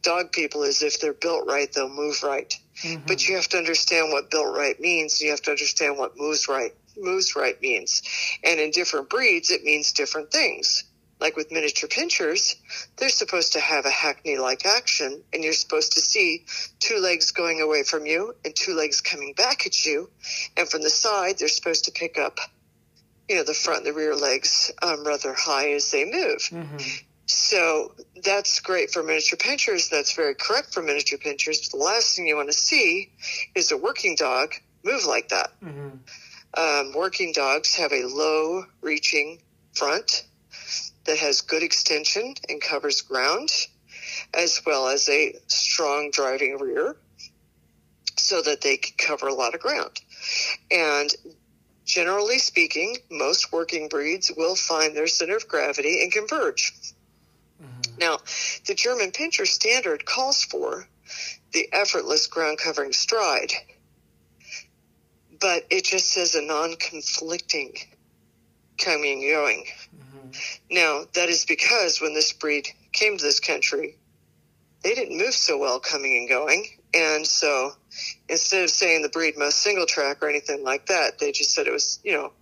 [0.03, 3.03] dog people is if they're built right they'll move right mm-hmm.
[3.07, 6.49] but you have to understand what built right means you have to understand what moves
[6.49, 8.03] right moves right means.
[8.45, 10.85] And in different breeds, it means different things.
[11.21, 12.57] Like with miniature pinschers,
[12.97, 16.45] they're supposed to have a hackney like action, and you're supposed to see
[16.81, 20.11] two legs going away from you and two legs coming back at you.
[20.57, 22.39] And from the side, they're supposed to pick up,
[23.29, 26.41] you know, the front and the rear legs um, rather high as they move.
[26.51, 26.77] Mm-hmm.
[27.27, 29.89] So that's great for miniature pinschers.
[29.89, 31.71] That's very correct for miniature pinschers.
[31.71, 33.11] But the last thing you want to see
[33.55, 34.55] is a working dog
[34.85, 35.53] move like that.
[35.63, 35.89] Mm-hmm.
[36.55, 39.41] Um, working dogs have a low reaching
[39.75, 40.25] front
[41.05, 43.51] that has good extension and covers ground,
[44.35, 46.97] as well as a strong driving rear
[48.17, 50.01] so that they can cover a lot of ground.
[50.71, 51.11] And
[51.85, 56.73] generally speaking, most working breeds will find their center of gravity and converge.
[57.63, 57.99] Mm-hmm.
[57.99, 58.19] Now,
[58.67, 60.87] the German Pinscher standard calls for
[61.53, 63.53] the effortless ground covering stride
[65.43, 67.75] but it just says a non-conflicting
[68.79, 69.65] coming and going.
[69.95, 70.31] Mm-hmm.
[70.71, 73.97] Now, that is because when this breed came to this country,
[74.85, 76.67] they didn't move so well coming and going.
[76.95, 77.73] And so
[78.29, 81.67] instead of saying the breed must single track or anything like that, they just said
[81.67, 82.33] it was, you know,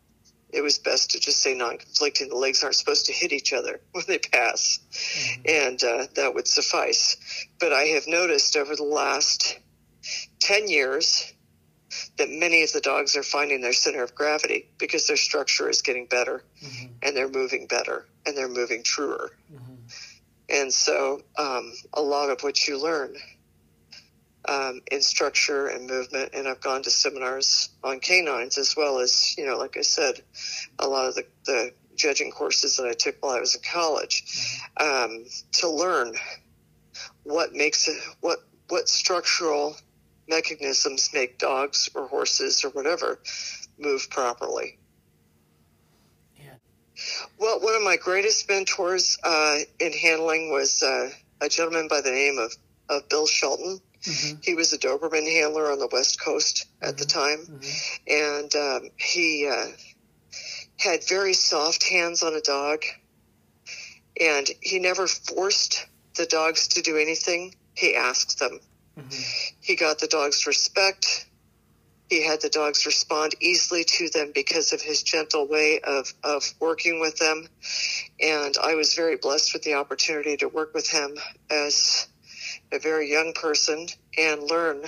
[0.52, 2.28] it was best to just say non-conflicting.
[2.28, 4.80] The legs aren't supposed to hit each other when they pass.
[4.92, 5.42] Mm-hmm.
[5.48, 7.16] And uh, that would suffice.
[7.58, 9.58] But I have noticed over the last
[10.40, 11.32] 10 years,
[12.18, 15.82] that many of the dogs are finding their center of gravity because their structure is
[15.82, 16.86] getting better mm-hmm.
[17.02, 19.32] and they're moving better and they're moving truer.
[19.52, 19.74] Mm-hmm.
[20.50, 23.16] And so um, a lot of what you learn
[24.48, 29.36] um, in structure and movement, and I've gone to seminars on canines as well as,
[29.36, 30.22] you know, like I said,
[30.78, 34.24] a lot of the, the judging courses that I took while I was in college
[34.78, 36.14] um, to learn
[37.24, 39.76] what makes it, what, what structural
[40.28, 43.20] mechanisms make dogs or horses or whatever
[43.78, 44.78] move properly.
[46.38, 46.54] Yeah.
[47.38, 52.10] Well, one of my greatest mentors uh, in handling was uh, a gentleman by the
[52.10, 52.54] name of,
[52.88, 53.80] of Bill Shelton.
[54.02, 54.38] Mm-hmm.
[54.42, 56.96] He was a Doberman handler on the West Coast at mm-hmm.
[56.96, 58.12] the time, mm-hmm.
[58.12, 59.66] and um, he uh,
[60.78, 62.82] had very soft hands on a dog,
[64.18, 65.86] and he never forced
[66.16, 67.54] the dogs to do anything.
[67.74, 68.60] He asked them.
[68.98, 69.54] Mm-hmm.
[69.60, 71.26] He got the dogs respect.
[72.08, 76.42] He had the dogs respond easily to them because of his gentle way of, of
[76.58, 77.46] working with them.
[78.20, 81.16] And I was very blessed with the opportunity to work with him
[81.50, 82.08] as
[82.72, 84.84] a very young person and learn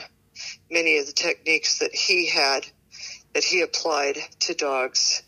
[0.70, 2.66] many of the techniques that he had,
[3.34, 5.22] that he applied to dogs.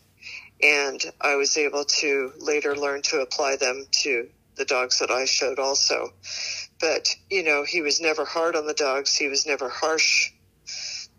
[0.63, 5.25] And I was able to later learn to apply them to the dogs that I
[5.25, 6.13] showed also.
[6.79, 9.15] But, you know, he was never hard on the dogs.
[9.15, 10.31] He was never harsh,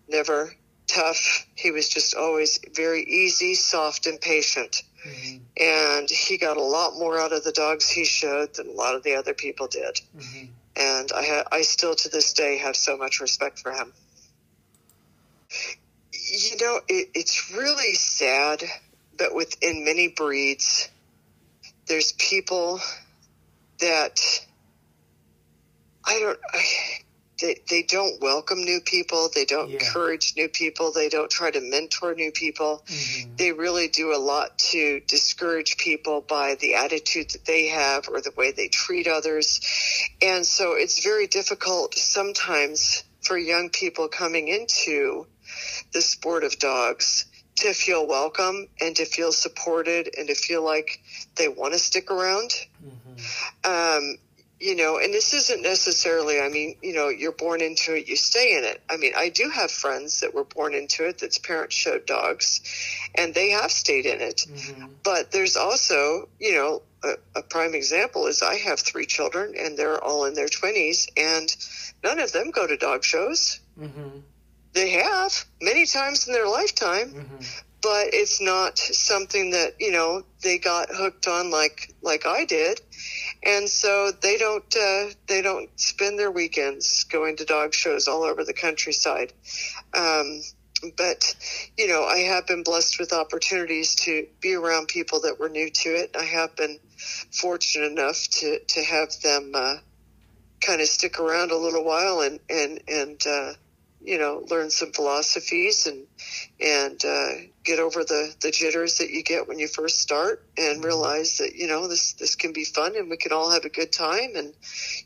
[0.09, 0.53] never
[0.87, 1.47] tough.
[1.55, 4.83] He was just always very easy, soft, and patient.
[5.07, 5.37] Mm-hmm.
[5.63, 8.95] And he got a lot more out of the dogs he showed than a lot
[8.95, 10.01] of the other people did.
[10.17, 10.47] Mm-hmm.
[10.79, 13.93] And I, ha- I still to this day have so much respect for him.
[16.13, 18.63] you know, it, it's really sad,
[19.19, 20.89] but within many breeds,
[21.87, 22.81] there's people
[23.81, 24.21] that
[26.05, 26.39] I don't.
[26.53, 26.63] I,
[27.41, 29.29] they, they don't welcome new people.
[29.35, 29.79] They don't Yeah.
[29.79, 30.93] encourage new people.
[30.93, 32.85] They don't try to mentor new people.
[32.87, 33.37] Mhm.
[33.37, 38.21] They really do a lot to discourage people by the attitude that they have or
[38.21, 39.61] the way they treat others.
[40.23, 45.27] And so it's very difficult sometimes for young people coming into
[45.93, 47.27] the sport of dogs
[47.57, 51.01] to feel welcome and to feel supported and to feel like
[51.37, 52.53] they want to stick around
[53.65, 54.17] um,
[54.59, 58.17] you know, and this isn't necessarily, I mean, you know, you're born into it, you
[58.17, 58.81] stay in it.
[58.89, 62.61] I mean, I do have friends that were born into it that's parents showed dogs
[63.15, 64.47] and they have stayed in it.
[64.49, 64.89] Mhm.
[65.03, 69.77] But there's also, you know, a, a prime example is I have three children and
[69.77, 71.55] they're all in their 20s and
[72.03, 73.61] none of them go to dog shows.
[73.79, 74.23] Mhm.
[74.73, 77.63] They have many times in their lifetime Mhm.
[77.83, 82.81] But it's not something that you know they got hooked on like like I did,
[83.43, 88.23] and so they don't uh, they don't spend their weekends going to dog shows all
[88.23, 89.33] over the countryside.
[89.95, 90.41] Um,
[90.97, 91.35] but
[91.77, 95.71] you know, I have been blessed with opportunities to be around people that were new
[95.71, 96.17] to it.
[96.19, 96.79] I have been
[97.31, 99.77] fortunate enough to to have them uh,
[100.61, 103.53] kind of stick around a little while and and and uh,
[104.03, 106.07] you know learn some philosophies and
[106.61, 107.31] and uh,
[107.67, 111.57] get over the, the jitters that you get when you first start and realize that
[111.57, 114.31] you know this this can be fun and we can all have a good time
[114.37, 114.55] and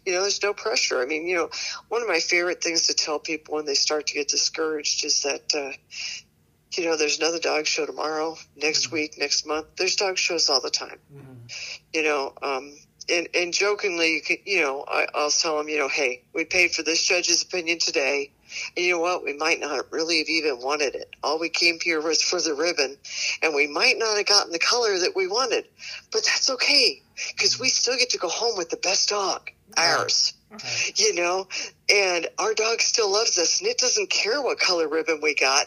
[0.05, 1.49] you know there's no pressure i mean you know
[1.89, 5.23] one of my favorite things to tell people when they start to get discouraged is
[5.23, 5.73] that uh,
[6.77, 10.61] you know there's another dog show tomorrow next week next month there's dog shows all
[10.61, 11.51] the time Mhm.
[11.95, 12.77] you know um
[13.09, 16.45] and, and jokingly, you, can, you know, I, I'll tell them, you know, hey, we
[16.45, 18.31] paid for this judge's opinion today.
[18.77, 19.25] And you know what?
[19.25, 21.15] We might not really have even wanted it.
[21.23, 22.97] All we came here was for the ribbon,
[23.43, 25.67] and we might not have gotten the color that we wanted.
[26.11, 27.03] But that's okay,
[27.37, 30.35] because we still get to go home with the best dog, ours.
[30.51, 30.99] Right.
[30.99, 31.47] You know,
[31.95, 35.67] and our dog still loves us, and it doesn't care what color ribbon we got.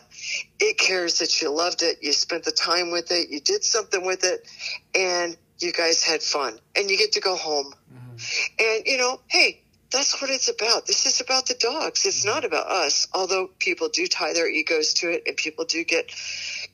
[0.59, 4.05] It cares that you loved it, you spent the time with it, you did something
[4.05, 4.45] with it,
[4.93, 7.73] and you guys had fun, and you get to go home.
[7.93, 8.49] Mhm.
[8.59, 9.62] And, you know, hey,
[9.93, 10.87] that's what it's about.
[10.87, 12.05] This is about the dogs.
[12.05, 15.83] It's not about us, although people do tie their egos to it and people do
[15.83, 16.11] get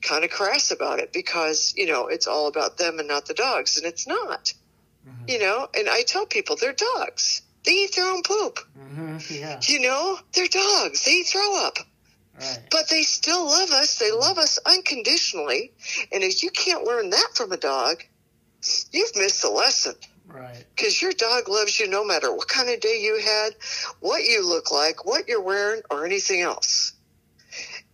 [0.02, 3.34] kind of crass about it because, you know, it's all about them and not the
[3.34, 3.76] dogs.
[3.76, 4.52] And it's not,
[5.06, 5.30] Mhm.
[5.30, 7.42] you know, and I tell people they're dogs.
[7.64, 8.58] They eat their own poop.
[8.76, 9.30] Mhm.
[9.30, 9.60] Yeah.
[9.62, 11.04] You know, they're dogs.
[11.04, 11.78] They throw up.
[12.40, 12.58] Right.
[12.70, 13.96] But they still love us.
[13.96, 15.72] They love us unconditionally.
[16.10, 18.02] And if you can't learn that from a dog,
[18.92, 19.96] you've missed the lesson
[20.32, 20.64] Right.
[20.76, 23.54] because your dog loves you no matter what kind of day you had,
[24.00, 26.92] what you look like, what you're wearing, or anything else.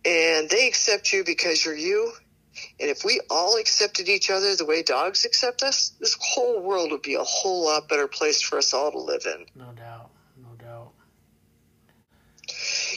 [0.05, 2.11] And they accept you because you're you.
[2.79, 6.91] And if we all accepted each other the way dogs accept us, this whole world
[6.91, 9.45] would be a whole lot better place for us all to live in.
[9.55, 10.09] No doubt.
[10.41, 10.91] No doubt.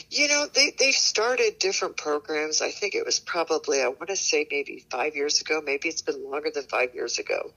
[0.09, 2.61] You know, they, they've started different programs.
[2.61, 6.01] I think it was probably, I want to say maybe five years ago, maybe it's
[6.01, 7.51] been longer than five years ago,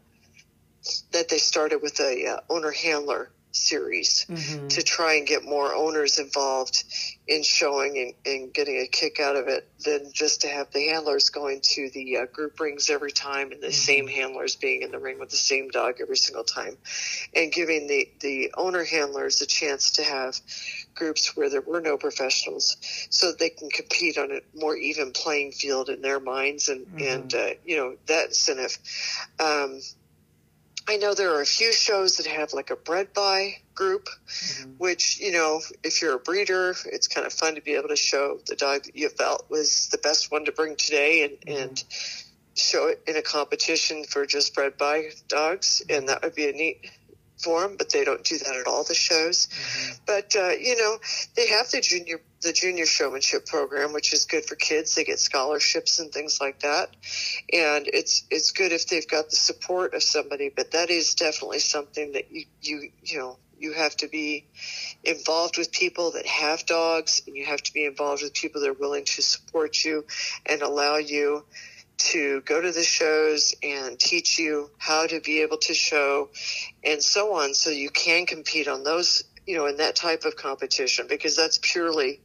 [1.13, 4.69] that they started with a uh, owner handler series Mhm.
[4.69, 6.83] to try and get more owners involved
[7.27, 10.89] in showing and, and getting a kick out of it than just to have the
[10.89, 14.91] handlers going to the uh, group rings every time and the same handlers being in
[14.91, 16.77] the ring with the same dog every single time.
[17.35, 20.39] And giving the, the owner handlers a chance to have
[20.95, 22.77] groups where there were no professionals
[23.11, 27.33] so they can compete on a more even playing field in their minds and, and
[27.35, 28.77] uh, you know that incentive.
[29.39, 29.81] Um,
[30.87, 34.77] I know there are a few shows that have like a bred by group, Mhm.
[34.79, 37.97] which, you know, if you're a breeder, it's kind of fun to be able to
[37.97, 41.85] show the dog that you felt was the best one to bring today and, and
[42.57, 45.83] show it in a competition for just bred by dogs.
[45.89, 46.91] And that would be a neat
[47.43, 49.47] form, but they don't do that at all, the shows.
[49.47, 50.01] Mhm.
[50.07, 50.99] But, uh, you know,
[51.35, 54.95] they have the junior, the junior showmanship program, which is good for kids.
[54.95, 56.91] They get scholarships and things like that
[57.53, 61.59] and it's it's good if they've got the support of somebody but that is definitely
[61.59, 64.47] something that you you you know you have to be
[65.05, 68.71] involved with people that have dogs and you have to be involved with people that
[68.71, 70.05] are willing to support you
[70.47, 71.45] and allow you
[71.97, 76.29] to go to the shows and teach you how to be able to show
[76.83, 80.37] and so on so you can compete on those you know in that type of
[80.37, 82.21] competition because that's purely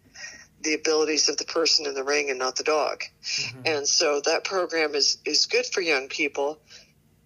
[0.62, 3.62] the abilities of the person in the ring and not the dog Mhm.
[3.66, 6.60] and so that program is is good for young people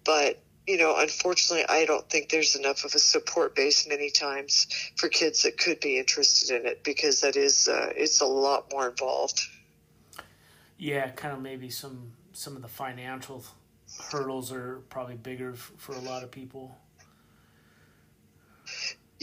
[0.04, 4.66] but you know unfortunately i don't think there's enough of a support base many times
[4.96, 8.70] for kids that could be interested in it because that is uh, it's a lot
[8.72, 9.40] more involved
[10.78, 13.44] Yeah, kind of maybe some some of the financial
[14.10, 16.76] hurdles are probably bigger f- for a lot of people.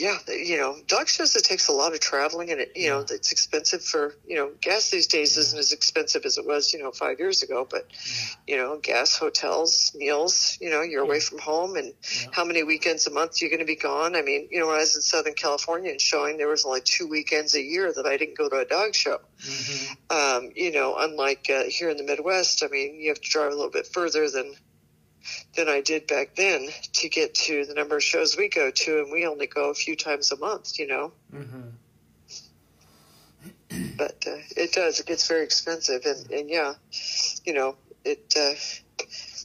[0.02, 3.02] Yeah, you know, dog shows it takes a lot of traveling, and it, you know,
[3.02, 6.80] it's expensive for you know, gas these days isn't as expensive as it was, you
[6.80, 7.68] know, five years ago.
[7.70, 7.86] But
[8.48, 12.32] you know, gas, hotels, meals, you know, you're away from home, and Yeah.
[12.32, 14.16] how many weekends a month you're going to be gone?
[14.16, 16.82] I mean, you know, when I was in Southern California and showing, there was only
[16.82, 19.20] two weekends a year that I didn't go to a dog show.
[19.46, 23.30] hmm Um, you know, unlike uh, here in the Midwest, I mean, you have to
[23.30, 24.56] drive a little bit further than
[25.56, 29.00] than I did back then to get to the number of shows we go to,
[29.00, 30.80] and we only go a few times a month.
[30.80, 31.70] You know hmm
[33.98, 35.00] but uh, it does.
[35.00, 36.74] It gets very expensive, and, and yeah,
[37.46, 38.34] you know, it.
[38.36, 38.54] Uh,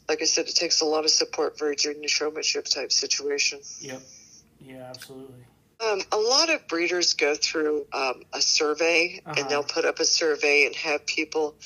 [0.08, 3.60] like I said, it takes a lot of support for a junior showmanship type situation.
[3.80, 4.02] Yep.
[4.60, 5.44] Yeah, absolutely.
[5.84, 9.34] Um, a lot of breeders go through um, a survey, Uh-huh.
[9.40, 11.56] and they'll put up a survey and have people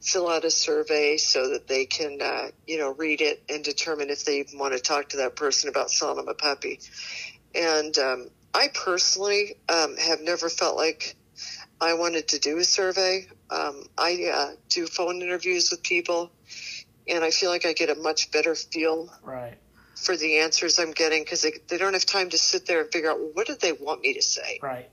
[0.00, 4.10] fill out a survey so that they can, uh, you know, read it and determine
[4.10, 6.80] if they want to talk to that person about selling them a puppy.
[7.54, 11.16] And um, I personally um, have never felt like
[11.80, 13.26] I wanted to do a survey.
[13.50, 16.30] Um, I uh, do phone interviews with people,
[17.08, 19.58] and I feel like I get a much better feel Right.
[19.94, 22.90] for the answers I'm getting because they, they don't have time to sit there and
[22.90, 24.58] figure out well, what did they want me to say.
[24.62, 24.90] Right.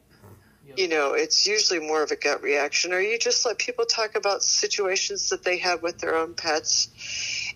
[0.77, 4.15] You know, it's usually more of a gut reaction, or you just let people talk
[4.15, 6.89] about situations that they have with their own pets.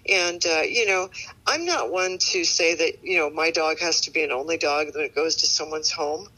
[0.07, 1.09] And, uh, you know,
[1.45, 4.57] I'm not one to say that, you know, my dog has to be an only
[4.57, 6.29] dog when it goes to someone's home.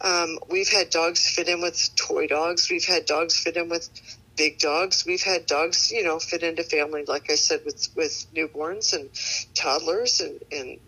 [0.00, 3.88] Um, we've had dogs fit in with toy dogs, we've had dogs fit in with
[4.40, 5.04] big dogs.
[5.04, 9.10] We've had dogs, you know, fit into family, like I said, with with newborns and
[9.54, 10.78] toddlers and and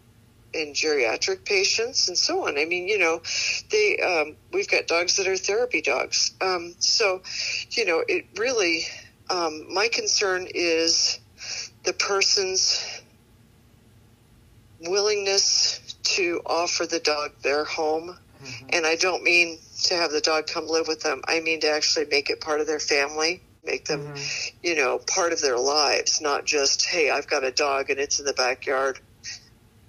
[0.54, 2.58] and geriatric patients and so on.
[2.58, 3.22] I mean, you know,
[3.70, 6.32] they um, we've got dogs that are therapy dogs.
[6.40, 7.22] Um, so,
[7.70, 8.84] you know, it really
[9.30, 11.18] um, my concern is
[11.84, 13.02] the person's
[14.80, 18.18] willingness to offer the dog their home.
[18.70, 21.22] And I don't mean to have the dog come live with them.
[21.28, 24.14] I mean to actually make it part of their family, make them,
[24.62, 28.18] you know, part of their lives, not just, hey, I've got a dog and it's
[28.18, 28.98] in the backyard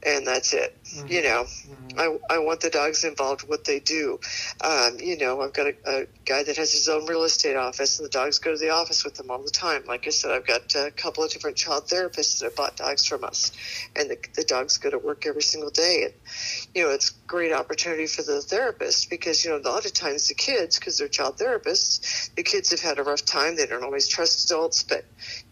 [0.06, 0.78] and that's it.
[0.84, 1.24] You mm-hmm.
[1.24, 2.00] know, mm-hmm.
[2.00, 4.20] I, I want the dogs involved what they do.
[4.62, 8.00] Um, you know, I've got a, a guy that has his own real estate office,
[8.00, 9.84] and the dogs go to the office with him all the time.
[9.88, 13.06] Like I said, I've got a couple of different child therapists that have bought dogs
[13.06, 13.52] from us,
[13.96, 16.04] and the, the dogs go to work every single day.
[16.06, 16.14] And,
[16.76, 19.94] you know, it's a great opportunity for the therapist because, you know, a lot of
[19.94, 23.56] times the kids, because they're child therapists, the kids have had a rough time.
[23.56, 25.06] They don't always trust adults, but,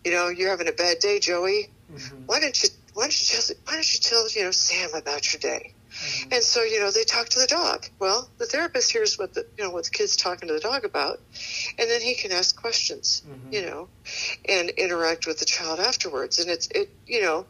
[0.04, 1.70] you know, you're having a bad day, Joey.
[1.94, 2.26] Mm-hmm.
[2.26, 5.34] Why don't you why don't you tell why don't you tell you know Sam about
[5.34, 5.74] your day?
[5.92, 6.34] Mm-hmm.
[6.34, 7.86] And so you know they talk to the dog.
[8.00, 10.86] Well, the therapist hears what the you know what the kid's talking to the dog
[10.86, 11.20] about,
[11.78, 13.54] and then he can ask questions, mm-hmm.
[13.54, 13.88] you know,
[14.48, 16.40] and interact with the child afterwards.
[16.40, 17.46] And it's it you know.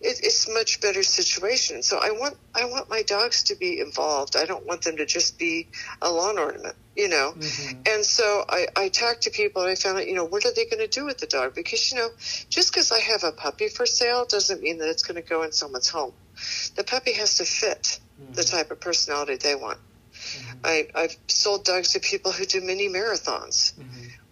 [0.00, 1.82] It, it's a much better situation.
[1.82, 4.36] So I want I want my dogs to be involved.
[4.36, 5.68] I don't want them to just be
[6.00, 7.34] a lawn ornament, you know.
[7.36, 7.80] Mm-hmm.
[7.86, 10.54] And so I, I talked to people and I found out, you know, what are
[10.54, 11.54] they going to do with the dog?
[11.54, 12.10] Because, you know,
[12.48, 15.42] just because I have a puppy for sale doesn't mean that it's going to go
[15.42, 16.12] in someone's home.
[16.76, 17.98] The puppy has to fit
[18.32, 18.56] the mm-hmm.
[18.56, 19.78] type of personality they want.
[20.12, 20.58] Mm-hmm.
[20.64, 23.72] I, I've sold dogs to people who do mini marathons.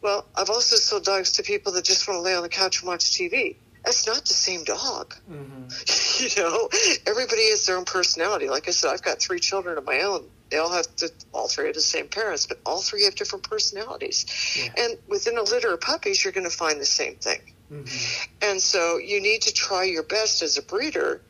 [0.02, 2.80] Well, I've also sold dogs to people that just want to lay on the couch
[2.80, 3.56] and watch TV.
[3.86, 5.14] That's not the same dog.
[5.30, 6.34] Mm-hmm.
[6.38, 6.68] you know,
[7.06, 8.48] everybody has their own personality.
[8.48, 10.26] Like I said, I've got three children of my own.
[10.50, 13.48] They all have to, all three have the same parents, but all three have different
[13.48, 14.26] personalities.
[14.76, 17.40] And within a litter of puppies, you're going to find the same thing.
[17.72, 18.32] Mm-hmm.
[18.42, 21.22] And so you need to try your best as a breeder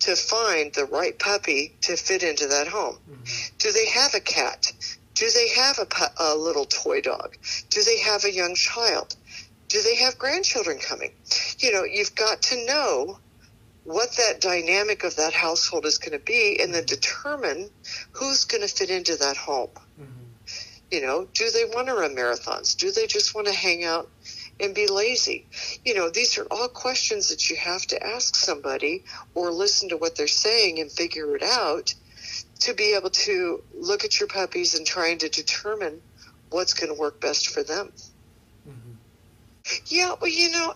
[0.00, 2.98] to find the right puppy to fit into that home.
[3.10, 3.56] Mm-hmm.
[3.56, 4.70] Do they have a cat?
[5.14, 7.36] Do they have a, pu- a little toy dog?
[7.70, 9.16] Do they have a young child?
[9.74, 11.10] Do they have grandchildren coming?
[11.58, 13.18] You know, you've got to know
[13.82, 17.68] what that dynamic of that household is going to be and then determine
[18.12, 19.70] who's going to fit into that home.
[20.00, 20.92] Mm-hmm.
[20.92, 22.76] You know, do they want to run marathons?
[22.76, 24.08] Do they just want to hang out
[24.60, 25.48] and be lazy?
[25.84, 29.02] You know, these are all questions that you have to ask somebody
[29.34, 31.92] or listen to what they're saying and figure it out
[32.60, 36.00] to be able to look at your puppies and trying to determine
[36.50, 37.90] what's going to work best for them.
[39.86, 40.74] Yeah, well, you know,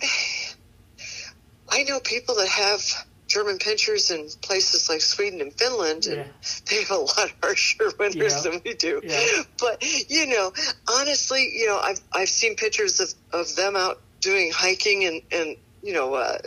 [1.70, 2.80] I know people that have
[3.26, 6.26] German pinschers in places like Sweden and Finland, and Yeah.
[6.70, 8.50] they have a lot harsher winters Yeah.
[8.50, 9.00] than we do.
[9.04, 9.42] Yeah.
[9.58, 10.52] But you know,
[10.88, 15.56] honestly, you know, I've I've seen pictures of of them out doing hiking and and
[15.82, 16.14] you know.
[16.14, 16.38] Uh,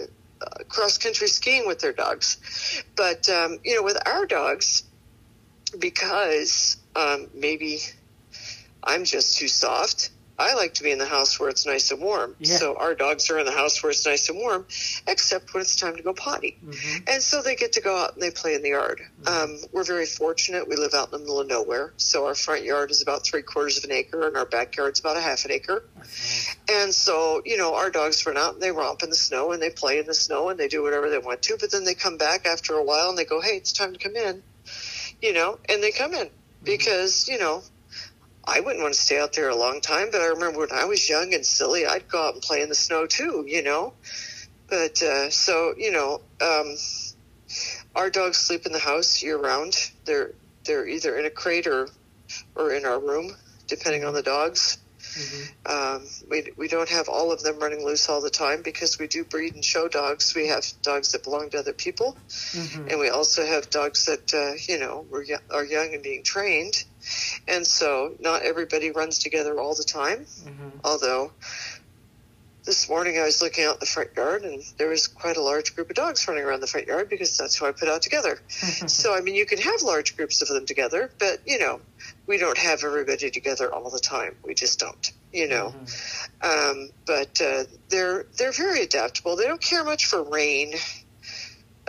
[0.41, 4.81] uh, cross country skiing with their dogs, but um, you know, with our dogs,
[5.77, 7.77] because um, maybe
[8.83, 10.09] I'm just too soft.
[10.41, 12.35] I like to be in the house where it's nice and warm.
[12.39, 12.57] Yeah.
[12.57, 14.65] So our dogs are in the house where it's nice and warm,
[15.07, 16.57] except when it's time to go potty.
[16.65, 17.03] Mm-hmm.
[17.07, 19.01] And so they get to go out and they play in the yard.
[19.27, 20.67] Um, we're very fortunate.
[20.67, 21.93] We live out in the middle of nowhere.
[21.97, 25.17] So our front yard is about three quarters of an acre and our backyard's about
[25.17, 25.85] a half an acre.
[26.69, 29.61] And so, you know, our dogs run out and they romp in the snow and
[29.61, 31.57] they play in the snow and they do whatever they want to.
[31.59, 33.99] But then they come back after a while and they go, hey, it's time to
[33.99, 34.41] come in,
[35.21, 36.29] you know, and they come in
[36.63, 37.61] because, you know,
[38.45, 40.85] I wouldn't want to stay out there a long time, but I remember when I
[40.85, 43.93] was young and silly, I'd go out and play in the snow too, you know.
[44.67, 46.75] But uh, so you know, um,
[47.95, 49.75] our dogs sleep in the house year round.
[50.05, 50.31] They're
[50.65, 51.89] they're either in a crate or
[52.55, 53.35] or in our room,
[53.67, 54.77] depending on the dogs.
[55.01, 55.71] Mm-hmm.
[55.71, 59.07] Um, we we don't have all of them running loose all the time because we
[59.07, 60.33] do breed and show dogs.
[60.33, 62.87] We have dogs that belong to other people, Mm-hmm.
[62.89, 66.23] and we also have dogs that uh, you know were yo- are young and being
[66.23, 66.85] trained,
[67.47, 70.19] and so not everybody runs together all the time.
[70.19, 70.69] Mm-hmm.
[70.83, 71.31] Although
[72.63, 75.75] this morning I was looking out the front yard and there was quite a large
[75.75, 78.39] group of dogs running around the front yard because that's who I put out together.
[78.87, 81.81] so I mean, you can have large groups of them together, but you know,
[82.27, 84.35] we don't have everybody together all the time.
[84.45, 85.11] We just don't.
[85.33, 85.73] You know,
[86.41, 89.37] um, but uh, they're they're very adaptable.
[89.37, 90.73] They don't care much for rain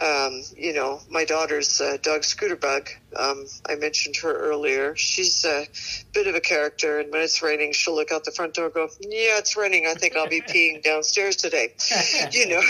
[0.02, 2.88] um, you know, my daughter's uh, dog Scooterbug.
[3.16, 4.96] Um, I mentioned her earlier.
[4.96, 5.66] She's a
[6.12, 8.74] bit of a character, and when it's raining, she'll look out the front door and
[8.74, 9.86] go, Yeah, it's raining.
[9.86, 11.74] I think I'll be peeing downstairs today.
[12.32, 12.60] you know,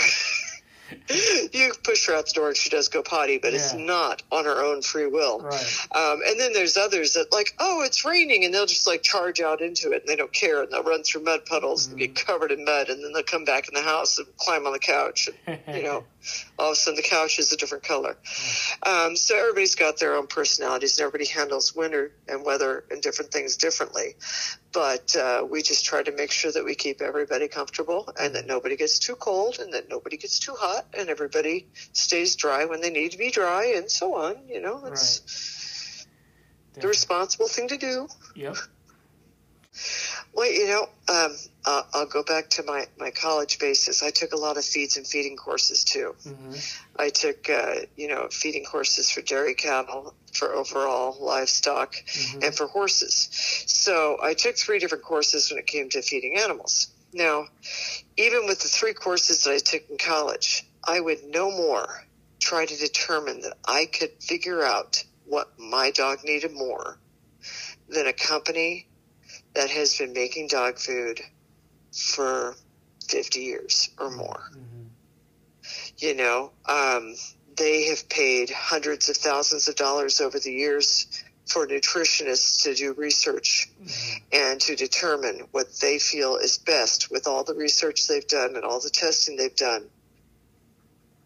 [1.53, 4.45] you push her out the door and she does go potty, but it's not on
[4.45, 5.39] her own free will.
[5.39, 5.87] Right.
[5.93, 9.41] Um, and then there's others that like, oh, it's raining, and they'll just like charge
[9.41, 12.15] out into it, and they don't care, and they'll run through mud puddles and get
[12.15, 14.79] covered in mud, and then they'll come back in the house and climb on the
[14.79, 16.03] couch, and you know,
[16.59, 18.15] all of a sudden the couch is a different color.
[18.85, 23.31] Um, so everybody's got their own personalities, and everybody handles winter and weather and different
[23.31, 24.15] things differently.
[24.73, 28.47] But uh, we just try to make sure that we keep everybody comfortable, and that
[28.47, 32.81] nobody gets too cold, and that nobody gets too hot, and everybody stays dry when
[32.81, 34.35] they need to be dry, and so on.
[34.47, 36.07] You know, it's
[36.79, 38.07] the responsible thing to do.
[38.35, 38.57] Yep.
[40.35, 44.01] Well, you know, um, uh, I'll go back to my, my college basis.
[44.01, 46.15] I took a lot of feeds and feeding courses too.
[46.25, 46.53] Mm-hmm.
[46.97, 52.43] I took, uh, you know, feeding courses for dairy cattle, for overall livestock, Mm-hmm.
[52.43, 53.29] and for horses.
[53.67, 56.87] So I took three different courses when it came to feeding animals.
[57.13, 57.45] Now,
[58.17, 62.05] even with the three courses that I took in college, I would no more
[62.39, 66.97] try to determine that I could figure out what my dog needed more
[67.87, 68.87] than a company
[69.55, 71.19] that has been making dog food
[71.91, 72.55] for
[73.07, 74.51] 50 years or more.
[74.51, 74.83] Mm-hmm.
[75.97, 77.15] You know, um,
[77.55, 81.07] they have paid hundreds of thousands of dollars over the years
[81.45, 83.69] for nutritionists to do research
[84.31, 88.63] and to determine what they feel is best with all the research they've done and
[88.63, 89.85] all the testing they've done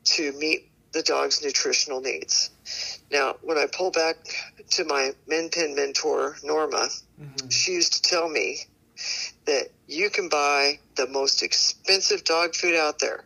[0.03, 2.49] to meet the dog's nutritional needs.
[3.11, 4.17] Now, when I pull back
[4.71, 6.89] to my Min Pin mentor, Norma,
[7.19, 7.49] Mm-hmm.
[7.49, 8.59] she used to tell me
[9.45, 13.25] that you can buy the most expensive dog food out there.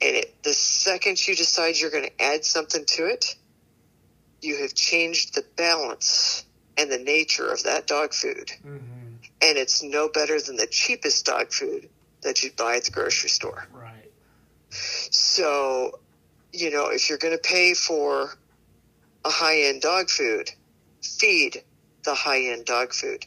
[0.00, 3.36] And it, the second you decide you're going to add something to it,
[4.40, 6.44] you have changed the balance
[6.78, 8.50] and the nature of that dog food.
[8.66, 9.16] Mm-hmm.
[9.42, 11.88] And it's no better than the cheapest dog food
[12.22, 13.66] that you'd buy at the grocery store.
[13.72, 14.10] Right.
[14.70, 15.98] So,
[16.52, 18.36] you know, if you're going to pay for
[19.24, 20.50] a high end dog food,
[21.02, 21.62] feed
[22.04, 23.24] the high end dog food.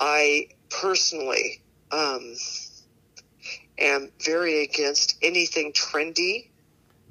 [0.00, 2.34] I personally um,
[3.78, 6.48] am very against anything trendy,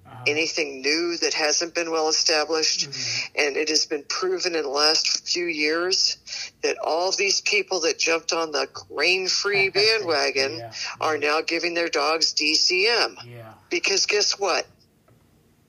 [0.06, 0.24] Uh-huh.
[0.28, 2.90] anything new that hasn't been well established.
[2.90, 3.30] Mhm.
[3.36, 6.18] And it has been proven in the last few years
[6.62, 10.74] that all these people that jumped on the grain free bandwagon Yeah.
[11.00, 13.18] are now giving their dogs DCM.
[13.26, 13.54] Yeah.
[13.70, 14.66] Because guess what?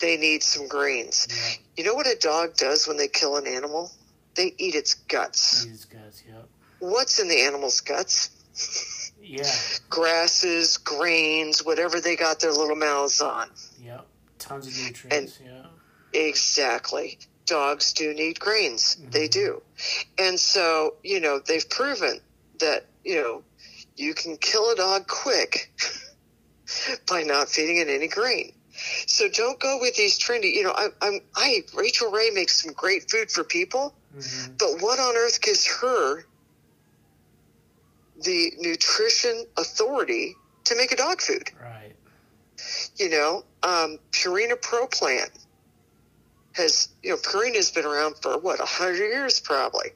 [0.00, 1.26] They need some grains.
[1.30, 1.36] Yeah.
[1.76, 3.90] You know what a dog does when they kill an animal?
[4.34, 5.64] They eat its guts.
[5.64, 6.22] These guys.
[6.26, 6.48] Yep.
[6.80, 8.30] What's in the animal's guts?
[9.20, 9.50] Yeah.
[9.88, 13.48] Grasses, grains, whatever they got their little mouths on.
[13.82, 14.06] Yep.
[14.38, 15.40] Tons of nutrients.
[15.44, 15.66] yeah.
[16.12, 17.18] Exactly.
[17.46, 18.96] Dogs do need grains.
[19.10, 19.40] They mm-hmm.
[19.40, 19.62] do.
[20.18, 22.20] And so, you know, they've proven
[22.60, 23.42] that, you know,
[23.96, 25.72] you can kill a dog quick
[27.08, 28.52] by not feeding it any grain.
[29.06, 32.72] So don't go with these trendy, you know, I, I'm, I, Rachael Ray makes some
[32.72, 34.52] great food for people, Mm-hmm.
[34.60, 36.24] but what on earth gives her
[38.22, 41.50] the nutrition authority to make a dog food?
[41.60, 41.94] Right.
[42.96, 45.26] you know, um, Purina Pro Plan
[46.52, 49.88] has, you know, Purina's been around for what, a hundred years probably.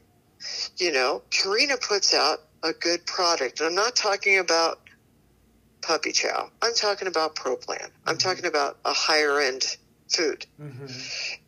[0.79, 4.81] You know, Purina puts out a good product, I'm not talking about
[5.83, 6.51] puppy chow.
[6.63, 7.91] I'm talking about Pro Plan.
[8.07, 8.29] I'm Mm-hmm.
[8.29, 9.77] talking about a higher end
[10.09, 10.47] food.
[10.61, 10.87] Mm-hmm.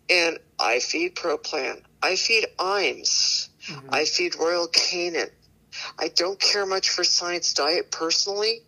[0.09, 1.83] And I feed Pro Plan.
[2.03, 3.49] I feed Iams.
[3.67, 3.89] Mm-hmm.
[3.95, 5.31] I feed Royal Canin.
[5.99, 8.63] I don't care much for Science Diet personally.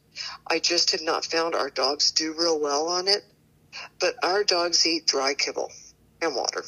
[0.46, 3.24] I just have not found our dogs do real well on it.
[3.98, 5.70] But our dogs eat dry kibble
[6.20, 6.62] and water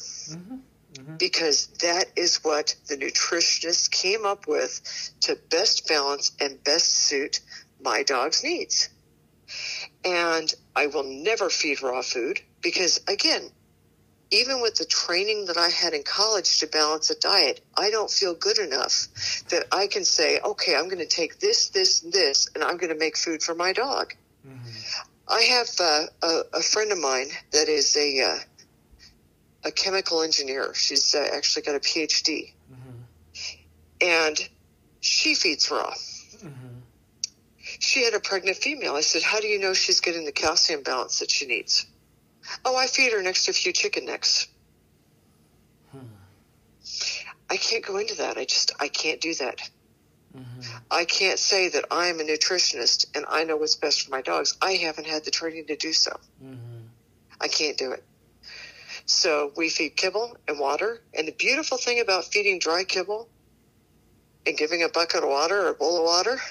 [0.95, 1.17] Mm-hmm.
[1.17, 4.81] because that is what the nutritionists came up with
[5.21, 7.41] to best balance and best suit
[7.81, 8.89] my dog's needs.
[10.03, 13.51] And I will never feed raw food because, again,
[14.31, 18.09] even with the training that I had in college to balance a diet, I don't
[18.09, 19.07] feel good enough
[19.49, 22.77] that I can say, okay, I'm going to take this, this, and this, and I'm
[22.77, 24.13] going to make food for my dog.
[25.27, 28.37] I have uh, a, a friend of mine that is a uh,
[29.63, 30.73] a chemical engineer.
[30.75, 32.53] She's uh, actually got a PhD,
[34.01, 34.37] and
[35.01, 35.93] she feeds raw.
[37.85, 38.95] She had a pregnant female.
[38.95, 41.85] I said, "How do you know she's getting the calcium balance that she needs?"
[42.65, 44.47] Oh, I feed her an extra few chicken necks.
[45.91, 45.99] Hmm.
[47.47, 48.37] I can't go into that.
[48.37, 49.69] I just I can't do that.
[50.35, 50.61] Mm-hmm.
[50.89, 54.57] I can't say that I'm a nutritionist and I know what's best for my dogs.
[54.63, 56.19] I haven't had the training to do so.
[56.43, 56.87] Mm-hmm.
[57.39, 58.03] I can't do it.
[59.05, 61.03] So we feed kibble and water.
[61.13, 63.29] And the beautiful thing about feeding dry kibble
[64.47, 66.41] and giving a bucket of water or a bowl of water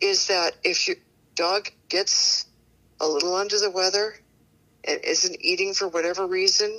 [0.00, 0.96] is that if your
[1.34, 2.46] dog gets
[3.00, 4.14] a little under the weather
[4.84, 6.78] and isn't eating for whatever reason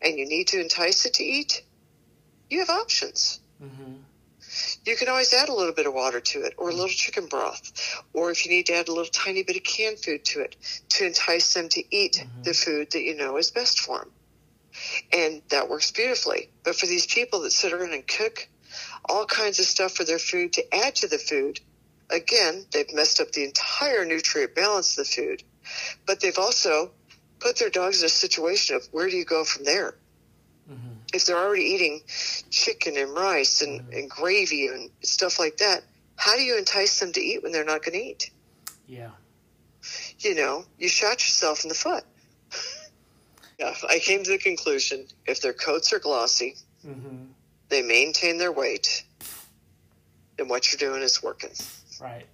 [0.00, 1.62] and you need to entice it to eat,
[2.50, 3.40] you have options.
[3.62, 3.94] Mm-hmm.
[4.84, 7.26] You can always add a little bit of water to it or a little chicken
[7.26, 8.02] broth.
[8.12, 10.56] Or if you need to add a little tiny bit of canned food to it
[10.90, 12.42] to entice them to eat mm-hmm.
[12.42, 14.10] the food that you know is best for them.
[15.12, 16.50] And that works beautifully.
[16.64, 18.48] But for these people that sit around and cook
[19.08, 21.60] all kinds of stuff for their food to add to the food,
[22.12, 25.42] again, they've messed up the entire nutrient balance of the food.
[26.06, 26.90] But they've also
[27.40, 29.94] put their dogs in a situation of where do you go from there?
[31.14, 32.00] If they're already eating
[32.50, 35.82] chicken and rice and, and gravy and stuff like that,
[36.16, 38.30] how do you entice them to eat when they're not going to eat?
[38.86, 39.10] Yeah.
[40.20, 42.04] You know, you shot yourself in the foot.
[43.58, 46.56] yeah, I came to the conclusion if their coats are glossy,
[46.86, 47.26] Mm-hmm.
[47.68, 49.04] they maintain their weight,
[50.36, 51.50] then what you're doing is working.
[52.02, 52.26] Right.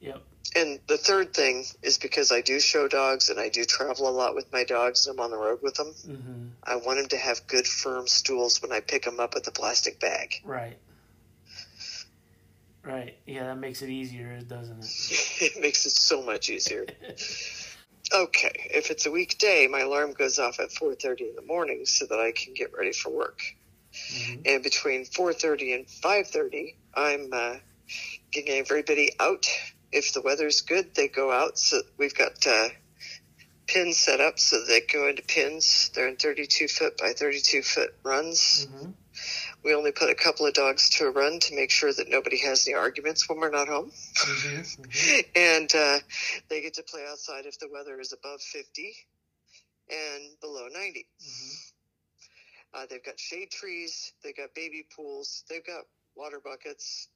[0.00, 0.22] Yep.
[0.54, 4.10] And the third thing is because I do show dogs and I do travel a
[4.10, 6.46] lot with my dogs and I'm on the road with them, Mm-hmm.
[6.64, 9.52] I want them to have good firm stools when I pick them up with the
[9.52, 10.34] plastic bag.
[10.44, 10.78] Right.
[12.84, 13.16] Right.
[13.26, 14.90] Yeah, that makes it easier, doesn't it?
[15.40, 16.86] it makes it so much easier.
[18.14, 22.06] Okay, if it's a weekday, my alarm goes off at 4:30 in the morning so
[22.06, 23.40] that I can get ready for work.
[24.44, 27.56] And between 4:30 and 5:30, I'm uh,
[28.32, 29.46] getting everybody out.
[29.92, 31.58] If the weather's good, they go out.
[31.58, 32.68] So we've got uh,
[33.66, 35.90] pins set up so they go into pins.
[35.94, 38.66] They're in 32 foot by 32 foot runs.
[38.70, 38.90] Mm-hmm.
[39.64, 42.38] We only put a couple of dogs to a run to make sure that nobody
[42.38, 43.90] has any arguments when we're not home.
[43.90, 45.20] Mm-hmm.
[45.36, 45.98] and uh,
[46.48, 48.94] they get to play outside if the weather is above 50
[49.90, 51.06] and below 90.
[52.74, 55.84] Uh, they've got shade trees, they've got baby pools, they've got
[56.14, 57.08] water buckets,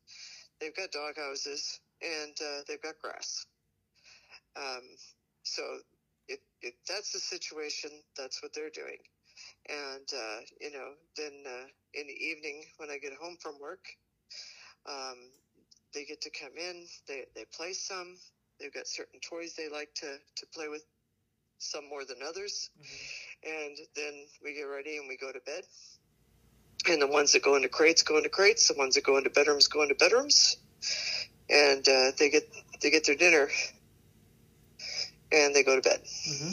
[0.61, 3.47] they've got dog houses, and uh, they've got grass.
[4.57, 4.83] Um,
[5.43, 5.63] so
[6.29, 8.99] if, if that's the situation, that's what they're doing.
[9.69, 13.85] And, uh, you know, then uh, in the evening when I get home from work,
[14.87, 15.19] um,
[15.95, 18.17] they get to come in, they, they play some,
[18.61, 20.85] they've got certain toys they like to, to play with,
[21.59, 22.71] some more than others.
[23.45, 25.65] And then we get ready and we go to bed.
[26.89, 28.69] And the ones that go into crates go into crates.
[28.69, 30.57] The ones that go into bedrooms go into bedrooms.
[31.51, 32.49] And uh, they get
[32.81, 33.49] they get their dinner,
[35.33, 36.01] and they go to bed.
[36.29, 36.53] Mm-hmm.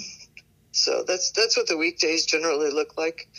[0.71, 3.30] So that's that's what the weekdays generally look like.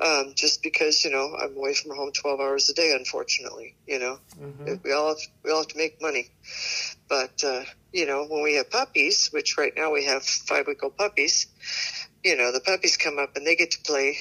[0.00, 3.76] Um, just because you know I'm away from home 12 hours a day, unfortunately.
[3.86, 4.74] You know, Mm-hmm.
[4.82, 6.30] we all have, we all have to make money.
[7.08, 10.82] But uh, you know, when we have puppies, which right now we have five week
[10.82, 11.46] old puppies,
[12.24, 14.16] you know, the puppies come up and they get to play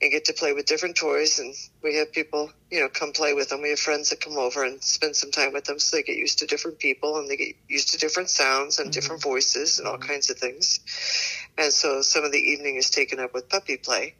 [0.00, 3.34] and get to play with different toys and we have people, you know, come play
[3.34, 3.62] with them.
[3.62, 6.16] We have friends that come over and spend some time with them so they get
[6.16, 9.88] used to different people and they get used to different sounds and different voices and
[9.88, 10.80] all kinds of things.
[11.58, 14.14] And so some of the evening is taken up with puppy play.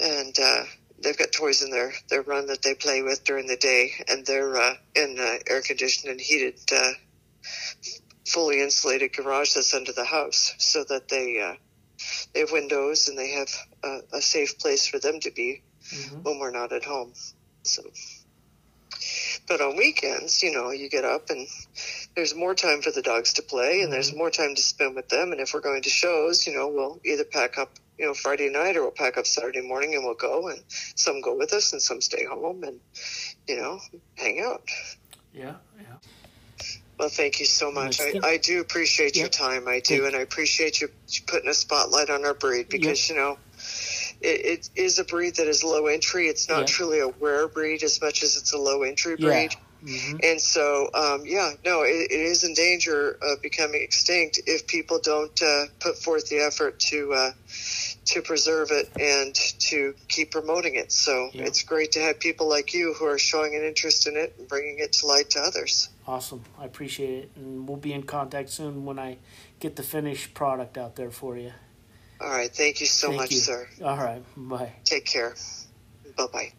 [0.00, 0.64] And uh
[1.02, 4.24] they've got toys in their their run that they play with during the day and
[4.26, 6.92] they're uh in uh, air conditioned and heated uh
[8.26, 11.54] fully insulated garage that's under the house so that they uh
[12.32, 13.48] they have windows and they have
[13.84, 15.62] a, a safe place for them to be
[15.92, 16.22] Mm-hmm.
[16.22, 17.12] when we're not at home.
[17.62, 17.82] So
[19.46, 21.46] But on weekends, you know, you get up and
[22.16, 25.10] there's more time for the dogs to play and there's more time to spend with
[25.10, 25.32] them.
[25.32, 28.48] And if we're going to shows, you know, we'll either pack up, you know, Friday
[28.48, 31.74] night or we'll pack up Saturday morning and we'll go and some go with us
[31.74, 32.80] and some stay home and,
[33.46, 33.78] you know,
[34.16, 34.62] hang out.
[35.34, 35.96] Yeah, yeah.
[36.98, 38.00] Well, thank you so much.
[38.00, 39.66] I, I do appreciate your time.
[39.66, 40.88] I do, and I appreciate you
[41.26, 43.36] putting a spotlight on our breed because you know
[44.24, 46.28] it, it is a breed that is low entry.
[46.28, 46.66] It's not Yeah.
[46.66, 49.26] truly a rare breed as much as it's a low entry Yeah.
[49.28, 49.54] breed.
[49.84, 54.66] hmm And so, um, yeah, no, it, it is in danger of becoming extinct if
[54.66, 57.30] people don't uh, put forth the effort to uh,
[58.06, 60.90] to preserve it and to keep promoting it.
[60.92, 61.44] So Yeah.
[61.44, 64.48] it's great to have people like you who are showing an interest in it and
[64.48, 65.88] bringing it to light to others.
[66.06, 66.42] Awesome.
[66.58, 67.30] I appreciate it.
[67.36, 69.18] And we'll be in contact soon when I
[69.60, 71.52] get the finished product out there for you.
[72.20, 72.54] All right.
[72.54, 73.38] Thank you so thank much, you.
[73.38, 73.68] sir.
[73.82, 74.22] All right.
[74.36, 74.72] Bye.
[74.84, 75.34] Take care.
[76.16, 76.52] Bye bye.